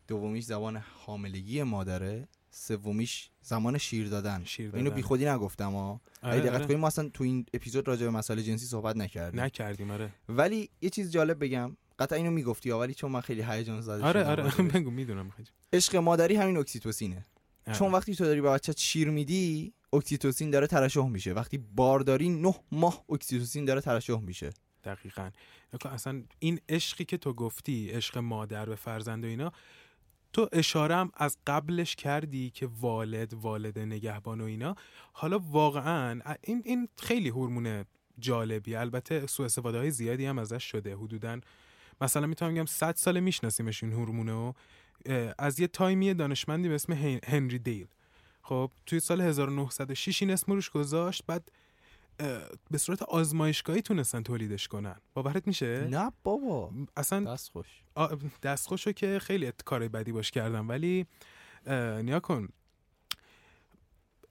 [0.08, 2.28] دومیش زمان حاملگی مادره.
[2.50, 4.44] سومیش زمان شیر دادن.
[4.44, 4.96] شیر اینو دادن.
[4.96, 6.66] بی خودی نگفتم ها آره، دقت آره.
[6.66, 9.40] کنیم ما اصلا تو این اپیزود راجع به مسائل جنسی صحبت نکردیم.
[9.40, 10.10] نکردیم آره.
[10.28, 11.76] ولی یه چیز جالب بگم.
[12.00, 14.62] قطعا اینو می‌گفتی ولی چون من خیلی هیجان زده آره شدم آره.
[14.74, 15.32] بگو می‌دونم
[15.72, 17.26] عشق مادری همین اکسیتوسینه.
[17.72, 21.32] چون وقتی تو داری به بچت شیر میدی اکسیتوسین داره ترشح میشه.
[21.32, 24.50] وقتی بارداری نه ماه اکسیتوسین داره ترشح میشه.
[24.84, 25.30] دقیقا.
[25.84, 29.52] اصلا این عشقی که تو گفتی عشق مادر به فرزند و اینا
[30.32, 34.74] تو اشاره هم از قبلش کردی که والد والد نگهبان و اینا.
[35.12, 37.84] حالا واقعا این این خیلی هورمون
[38.18, 40.96] جالبی البته سوء استفاده های زیادی هم ازش شده.
[40.96, 41.40] حدودا
[42.00, 44.52] مثلا می‌تونم بگم 100 سال میشناسیمش این هورمونو
[45.06, 47.86] اه، از یه تایمی دانشمندی به اسم هن- هنری دیل.
[48.42, 51.50] خب توی سال 1906 این اسم روش گذاشت بعد
[52.70, 54.96] به صورت آزمایشگاهی تونستن تولیدش کنن.
[55.14, 56.70] باورت میشه؟ نه بابا.
[56.96, 58.08] اصلا دست خوش آ،
[58.42, 60.68] دستخوشو که خیلی کار بدی باش کردم.
[60.68, 61.06] ولی
[62.02, 62.48] نیا کن.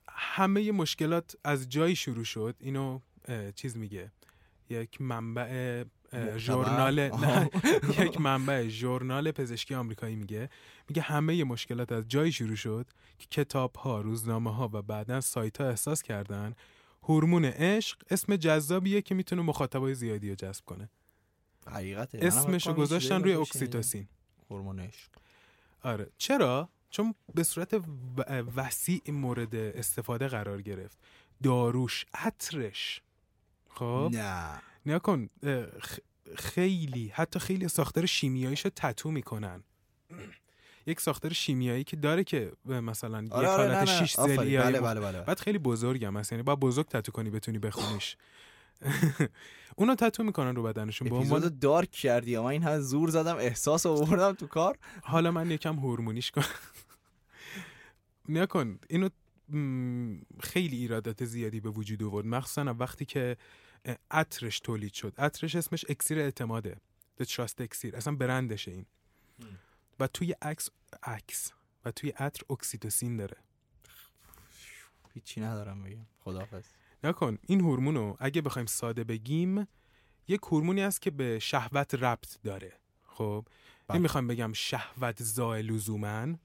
[0.10, 2.56] همه مشکلات از جایی شروع شد.
[2.60, 3.00] اینو
[3.56, 4.12] چیز میگه.
[4.70, 5.84] یک منبع؟
[6.38, 7.12] ژورنال.
[8.00, 10.50] یک منبع ژورنال پزشکی آمریکایی میگه.
[10.90, 12.88] میگه همه مشکلات از جایی شروع شد
[13.20, 16.56] که کتاب ها روزنامه ها و بعدا سایت ها احساس کردن
[17.04, 20.90] هورمون عشق اسم جذابیه که می‌تونه مخاطبای زیادی رو جذب کنه.
[22.06, 23.34] فکر کنم یه گذاشتن روی.
[23.34, 24.08] اکسیتوسین.
[24.50, 25.10] هورمون عشق.
[25.84, 26.10] آره.
[26.18, 27.82] چرا؟ چون به صورت
[28.56, 30.98] وسیع مورد استفاده قرار گرفت.
[31.44, 33.02] داروش عطرش.
[33.70, 34.62] خب؟ نه.
[34.90, 35.30] نیا کن
[36.36, 39.64] خیلی حتی خیلی ساختار شیمیاییشو تتو می‌کنن.
[40.86, 44.38] یک ساختار شیمیایی که داره که مثلا یک آره آره نه حالت آفرین.
[44.38, 45.22] زلی بله بله بله.
[45.22, 48.18] بعد خیلی بزرگم هست یعنی باید بزرگ تتو کنی بتونی بخونیش.
[49.78, 53.86] اونو تتو می‌کنن رو بدنشون عنوان اپیزود دارک کردی اما این هم زور زدم احساس
[53.86, 54.78] آوردم تو کار.
[55.04, 56.46] حالا من یکم هورمونیش کنم
[58.30, 59.10] نیا کن اینو
[60.40, 62.26] خیلی ایرادات زیادی به وجود آورد.
[62.26, 63.38] مخصوصا وقتی که
[64.12, 65.14] عطرش تولید شد.
[65.18, 66.78] عطرش اسمش اکسیر اعتماده.
[67.22, 68.86] The Trust Elixir اصلا برندشه این.
[70.00, 70.70] و توی عکس
[71.04, 71.52] عکس.
[71.86, 73.38] و توی عطر اکسیتوسین داره.
[75.14, 76.06] هیچی ندارم بگم.
[76.20, 76.66] خداحافظ.
[77.04, 77.38] نکن.
[77.48, 79.68] این هورمونو اگه بخوایم ساده بگیم
[80.28, 82.74] یک هورمونی است که به شهوت ربط داره.
[83.06, 83.46] خب؟
[83.88, 84.00] بله.
[84.00, 86.36] نمی‌خوام بگم شهوت زای لزوما.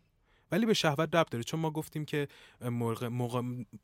[0.54, 2.28] ولی به شهوت ربط داره چون ما گفتیم که
[2.60, 3.42] موقع, موقع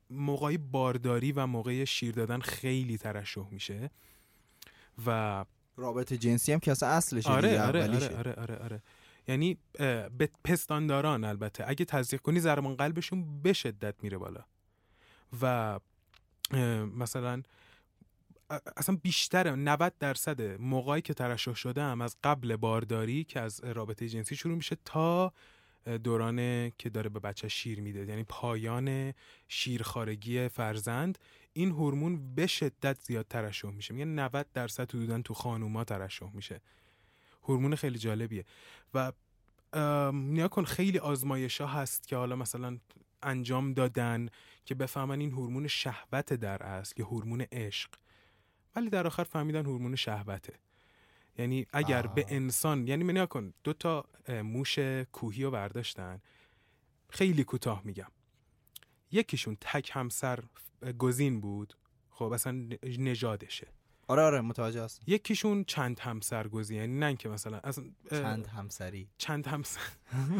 [0.09, 3.89] موقعی بارداری و موقع شیر دادن خیلی ترشح میشه
[5.05, 5.45] و
[5.77, 8.17] رابطه جنسی هم که اصلا اصلشه آره آره اولیشه.
[8.17, 8.81] آره آره آره, آره.
[9.27, 9.57] یعنی
[10.17, 14.43] به پستانداران البته اگه تزریق کنی ضربان قلبشون به شدت میره بالا
[15.41, 15.79] و
[16.95, 17.41] مثلا
[18.77, 24.09] اصلا بیشتر 90 درصد موقعی که ترشح شده هم از قبل بارداری که از رابطه
[24.09, 25.33] جنسی شروع میشه تا
[26.03, 28.05] دوران که داره به بچه شیر میده.
[28.05, 29.13] یعنی پایان
[29.47, 31.19] شیرخارگی فرزند
[31.53, 33.93] این هورمون به شدت زیاد ترشح میشه.
[33.93, 36.61] میگه 90 درصد حدودا تو خانوما ترشح میشه.
[37.43, 38.45] هورمون خیلی جالبیه.
[38.93, 39.11] و
[40.13, 42.77] نیا کن خیلی آزمایش ها هست که حالا مثلا
[43.23, 44.29] انجام دادن
[44.65, 47.89] که بفهمن این هورمون شهوت در اصل یا هورمون عشق.
[48.75, 50.53] ولی در آخر فهمیدن هورمون شهوته.
[51.37, 52.15] یعنی اگر آه.
[52.15, 54.79] به انسان یعنی نیا کن دو تا موش
[55.11, 56.21] کوهی رو برداشتن.
[57.09, 58.11] خیلی کوتاه میگم.
[59.11, 60.39] یکیشون تک همسر
[60.97, 61.73] گزین بود.
[62.09, 63.67] خب اصلا نژادشه.
[64.07, 69.09] آره آره متوجه هست یکیشون چند همسرگزین یعنی نه که مثلا اصلا چند همسری.
[69.17, 69.79] چند همسر.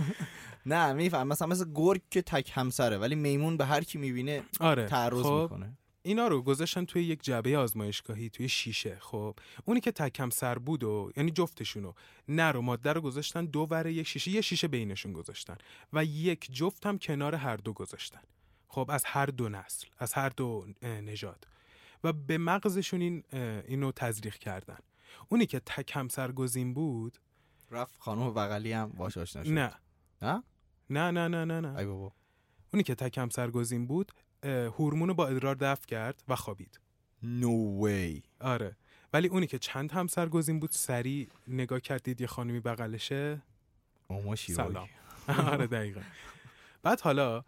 [0.65, 4.85] نه میفهم مثلا مثل گرگ که تک همسره ولی میمون به هر کی می‌بینه آره
[4.87, 5.39] تعرض خب.
[5.41, 5.77] می‌کنه.
[6.03, 8.97] اینا رو گذاشتن توی یک جعبه آزمایشگاهی توی شیشه.
[8.99, 9.35] خب
[9.65, 11.93] اونی که تکم سر بود و یعنی جفتشونو.
[12.27, 14.31] نر و ماده رو گذاشتن دو ور یک شیشه.
[14.31, 15.57] یه شیشه بینشون گذاشتن
[15.93, 18.21] و یک جفت هم کنار هر دو گذاشتن.
[18.67, 21.47] خب از هر دو نسل از هر دو نژاد.
[22.03, 23.23] و به مغزشون این
[23.67, 24.79] اینو تزریق کردن.
[25.29, 27.17] اونی که تکم سرگزین بود
[27.71, 29.49] رفت خانم بغلی هم باش آشنا شد.
[29.49, 29.73] نه.
[30.21, 30.43] نه؟
[30.89, 31.77] نه نه نه نه نه.
[31.77, 32.13] ای بابا.
[32.73, 34.11] اونی که تکم سرگزین بود
[34.43, 36.79] هورمون رو با ادرار دفع کرد و خوابید.
[37.23, 38.75] نو وی آره.
[39.13, 43.41] ولی اونی که چند هم سرگزین بود سریع نگاه کردید یه خانمی بغلشه.
[44.35, 44.89] شیراگی سلام.
[45.51, 46.01] آره دقیقا.
[46.83, 47.43] بعد حالا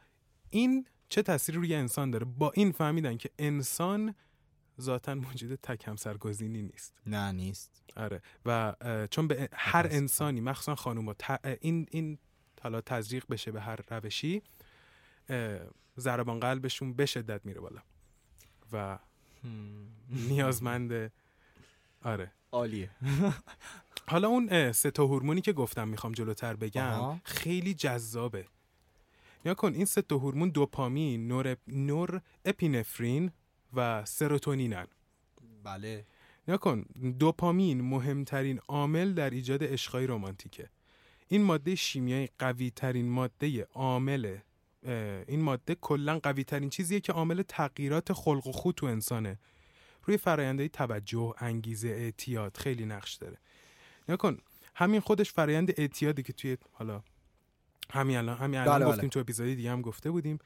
[0.49, 4.15] این چه تأثیری روی انسان داره؟ با این فهمیدن که انسان
[4.81, 6.93] ذاتا موجود تک هم سرگزینی نیست.
[7.05, 7.83] نه نیست.
[7.97, 8.21] آره.
[8.45, 8.75] و
[9.11, 9.87] چون به هر.
[9.91, 11.15] انسانی مخصوصا خانوما
[11.61, 12.17] این این
[12.61, 14.41] حالا تزریق بشه به هر روشی
[15.99, 17.81] ضربان قلبشون به شدت میره بالا.
[18.71, 18.99] و
[20.09, 21.11] نیازمند
[22.03, 22.31] آره.
[22.51, 22.89] عالیه.
[24.07, 27.19] حالا اون سه تا هورمونی که گفتم می‌خوام جلوتر بگم آها.
[27.23, 28.45] خیلی جذابه.
[29.45, 33.31] یا کن این سه تا هورمون دوپامین نور نور اپینفرین
[33.73, 34.87] و سروتونینن.
[35.63, 36.05] بله.
[36.47, 36.85] یا کن
[37.19, 40.69] دوپامین مهمترین عامل در ایجاد عشقای رمانتیکه.
[41.27, 44.37] این ماده شیمیایی قوی ترین ماده عامل
[45.27, 49.39] این ماده کلا قوی ترین چیزیه که عامل تغییرات خلق و خو تو انسانه.
[50.03, 53.37] روی فرآیندهای توجه انگیزه اعتیاد خیلی نقش داره.
[54.09, 54.37] یا کن
[54.75, 57.03] همین خودش فرایند اعتیادی که توی حالا
[57.91, 59.09] همین الان همین الان بله، گفتیم بله.
[59.09, 60.39] تو اپیزودی دیگه هم گفته بودیم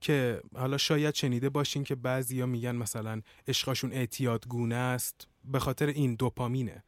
[0.00, 6.14] که حالا شاید شنیده باشین که بعضیا میگن مثلا عشقاشون اعتیادگونه است به خاطر این
[6.14, 6.84] دوپامینه.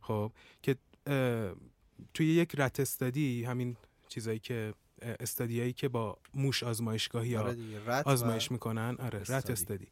[0.00, 0.32] خب
[0.62, 0.76] که
[2.14, 3.76] توی یک رت استادی همین
[4.08, 4.74] چیزایی که
[5.20, 8.96] استادیایی که با موش آزمایشگاهی یا آره آزمایش می‌کنن.
[8.98, 9.86] آره رت استادی.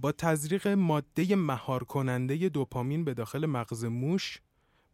[0.00, 4.40] با تزریق ماده مهار کننده دوپامین به داخل مغز موش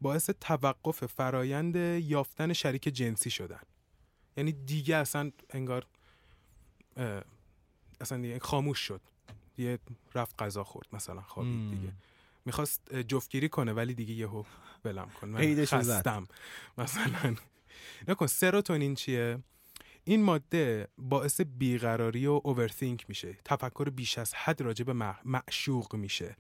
[0.01, 3.61] باعث توقف فرایند یافتن شریک جنسی شدن.
[4.37, 5.87] یعنی دیگه اصلا انگار
[8.01, 9.01] اصلا دیگه خاموش شد.
[9.59, 9.79] یه
[10.14, 11.70] رفت غذا خورد مثلا خوابید.
[11.70, 11.93] دیگه.
[12.45, 14.45] می‌خواست جفتگیری کنه ولی دیگه یهو
[14.85, 15.29] ولم کن.
[15.29, 15.64] من.
[15.64, 16.27] خستم.
[16.79, 17.37] مثلا
[18.09, 19.39] نکن سروتونین چیه؟
[20.05, 23.39] این ماده باعث بیقراری و اوورثینک میشه.
[23.45, 26.37] تفکر بیش از حد راجع به مع- معشوق میشه.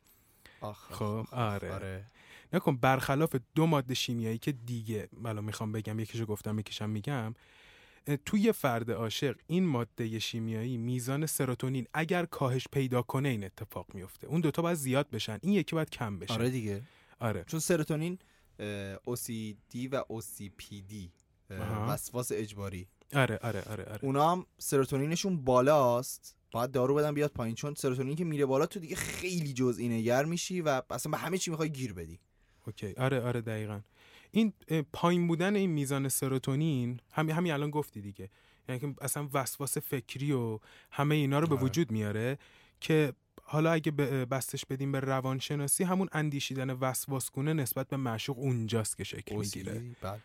[0.90, 1.72] خب آره.
[1.72, 2.06] آره.
[2.52, 7.34] نکن برخلاف دو ماده شیمیایی که دیگه حالا می‌خوام بگم یکیشو گفتم یکیشم میگم
[8.24, 14.26] توی فرد عاشق این ماده شیمیایی میزان سروتونین اگر کاهش پیدا کنه این اتفاق میفته.
[14.26, 16.34] اون دوتا باید زیاد بشن این یکی باید کم بشه.
[16.34, 16.82] آره دیگه.
[17.20, 17.44] آره.
[17.46, 18.18] چون سروتونین
[19.08, 20.94] OCD و OCPD.
[21.88, 22.88] وسواس اجباری.
[23.12, 23.98] آره آره آره آره.
[24.02, 26.36] اونا هم سروتونینشون بالاست.
[26.52, 27.54] باید دارو بدن بیاد پایین.
[27.54, 31.38] چون سروتونین که میره بالا تو دیگه خیلی جزئی نگر میشی و اصلا به همه
[31.38, 32.20] چی می‌خوای گیر بدی.
[32.66, 32.92] اوکی.
[32.92, 33.80] آره آره دقیقا.
[34.30, 34.52] این
[34.92, 38.30] پایین بودن این میزان سروتونین همین همین الان گفتی دیگه.
[38.68, 40.58] یعنی که اصلا وسواس فکری و
[40.90, 41.64] همه اینا رو به آره.
[41.64, 42.38] وجود میاره
[42.80, 49.04] که حالا اگه بستش بدیم به روانشناسی همون اندیشیدن وسواسگونه نسبت به معشوق اونجاست که
[49.04, 49.80] شکل می‌گیره.
[49.80, 50.20] OCD بله.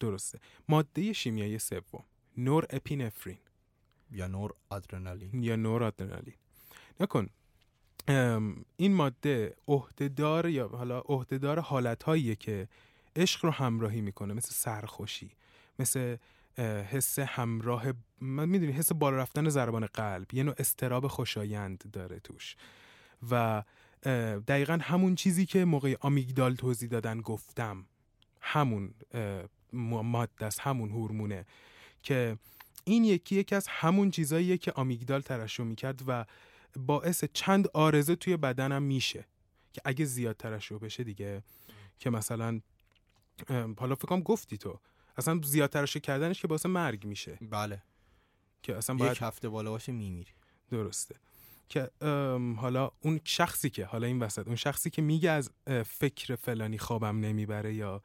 [0.00, 0.38] درسته.
[0.68, 2.04] ماده شیمیایی سوم.
[2.36, 3.38] نور اپینفرین
[4.10, 6.34] یا نور آدرنالین یا نورادرنالین
[7.00, 7.28] نکن.
[8.08, 12.68] ام، این ماده عهدهدار یا حالا عهدهدار حالتهاییه که
[13.16, 15.30] عشق رو همراهی می‌کنه مثل سرخوشی
[15.78, 16.16] مثل
[16.90, 17.84] حس همراه
[18.20, 22.56] من می‌دونی حس بالا رفتن ضربان قلب یه نوع استراب خوشایند داره توش.
[23.30, 23.62] و
[24.46, 27.86] دقیقا همون چیزی که موقع آمیگدال توضیح دادن گفتم.
[28.40, 28.94] همون
[29.76, 31.46] ماده است همون هورمونه
[32.02, 32.38] که
[32.84, 36.24] این یکی یکی از همون چیزاییه که آمیگدال ترشح می‌کرد و
[36.76, 39.24] باعث چند آرزه توی بدنم میشه
[39.72, 41.42] که اگه زیاد ترشح بشه دیگه
[41.98, 42.60] که مثلا
[43.78, 44.80] حالا فکر کنم گفتی تو
[45.16, 47.38] اصلا زیاد ترشح کردنش که باعث مرگ میشه.
[47.50, 47.82] بله.
[48.62, 50.32] که اصلا باید یک هفته بالا باشه میمیری.
[50.70, 51.14] درسته.
[51.68, 51.90] که
[52.56, 55.50] حالا اون شخصی که حالا این وسط اون شخصی که میگه از
[55.86, 58.02] فکر فلانی خوابم نمی‌بره یا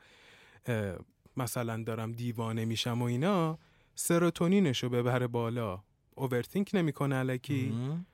[1.38, 3.58] مثلا دارم دیوانه میشم و اینا
[3.96, 5.84] سروتونینشو ببره بالا.
[6.16, 7.70] اوورتینک نمی‌کنه الکی.
[7.70, 8.06] مم.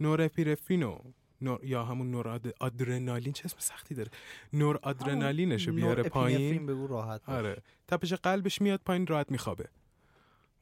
[0.00, 0.98] نورپیرفرینو
[1.40, 4.10] نور یا همون نور آدرنالین چه اسم سختی داره.
[4.52, 6.66] نور آدرنالینشو بیاره نور پایین.
[6.66, 7.28] بگو راحت.
[7.28, 7.62] آره.
[7.88, 9.68] تپش قلبش میاد پایین راحت میخوابه.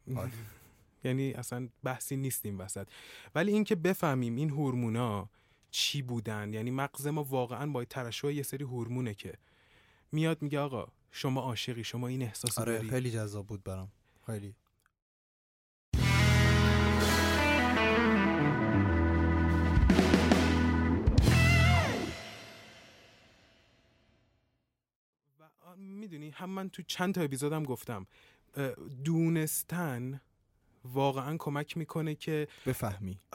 [1.04, 2.86] یعنی اصلا بحثی نیست این وسط.
[3.34, 5.28] ولی اینکه بفهمیم این هورمونا
[5.70, 9.34] چی بودن یعنی مغز ما واقعا با ترشح یه سری هورمونه که
[10.12, 13.92] میاد میگه آقا شما عاشقی شما این احساس آره داری؟ خیلی جذاب بود برام.
[14.26, 14.54] خیلی.
[25.40, 28.06] و می‌دونی هم من تو چند تا اپیزودم گفتم
[29.04, 30.20] دونستن
[30.84, 33.18] واقعا کمک می‌کنه که بفهمی.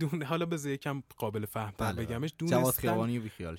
[0.00, 2.34] دون حالا بذار یکم قابل فهم بله، بگمش.
[2.38, 2.88] جواد دونستن.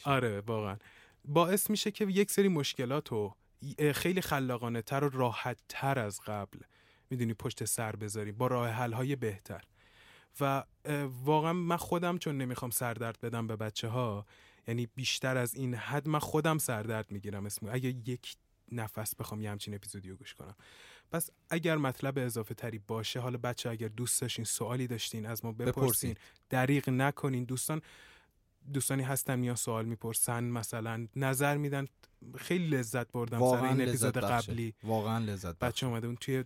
[0.06, 0.78] آره واقعا.
[1.26, 3.36] باعث میشه که یک سری مشکلات رو
[3.94, 6.60] خیلی خلاقانه تر و راحت تر از قبل
[7.10, 9.64] می‌دونی پشت سر بذاری با راه حل های بهتر
[10.40, 10.64] و
[11.24, 14.26] واقعا من خودم چون نمی‌خوام سردرد بدم به بچه ها
[14.68, 18.36] یعنی بیشتر از این حد من خودم سردرد می‌گیرم اسم اگه یک
[18.72, 20.56] نفس بخوام یه همچین اپیزودیو گوش کنم
[21.12, 25.52] پس اگر مطلب اضافه تری باشه حالا بچه اگر دوست داشتین سوالی داشتین از ما
[25.52, 26.16] بپرسین بپرسین.
[26.50, 27.82] دریغ نکنین دوستان
[28.74, 31.88] دوستانی هستن میان سوال می‌پرسن مثلا نظر میدن.
[32.38, 34.32] خیلی لذت بردم سر واقعا این لذت اپیزود.
[34.32, 34.74] قبلی.
[34.84, 35.72] واقعا لذت بخشه.
[35.72, 36.43] بچه اومده اون توی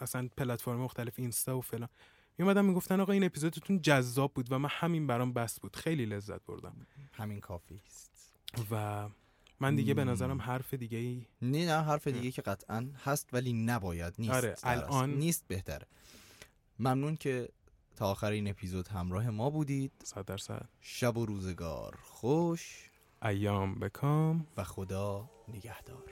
[0.00, 1.88] مثلا پلتفرم مختلف اینستا و فلان.
[2.38, 5.76] میومدن می‌گفتن آقا این اپیزودتون جذاب بود و من همین برام بس بود.
[5.76, 6.86] خیلی لذت بردم.
[7.12, 8.34] همین کافی است.
[8.70, 9.08] و
[9.60, 10.10] من دیگه به مم.
[10.10, 14.32] نظرم حرف دیگه ای نه نه حرف دیگه که قطعا هست ولی نباید نیست.
[14.32, 14.56] آره،.
[14.62, 15.86] الان- نیست بهتره.
[16.78, 17.48] ممنون که
[17.95, 22.89] تا آخر این اپیزود همراه ما بودید صد درصد شب و روزگار خوش
[23.23, 26.11] ایام بکام و خدا نگهدار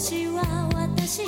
[0.00, 1.20] "私は私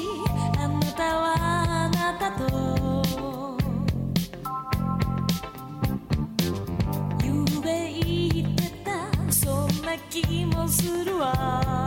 [10.09, 11.86] 気もするわ」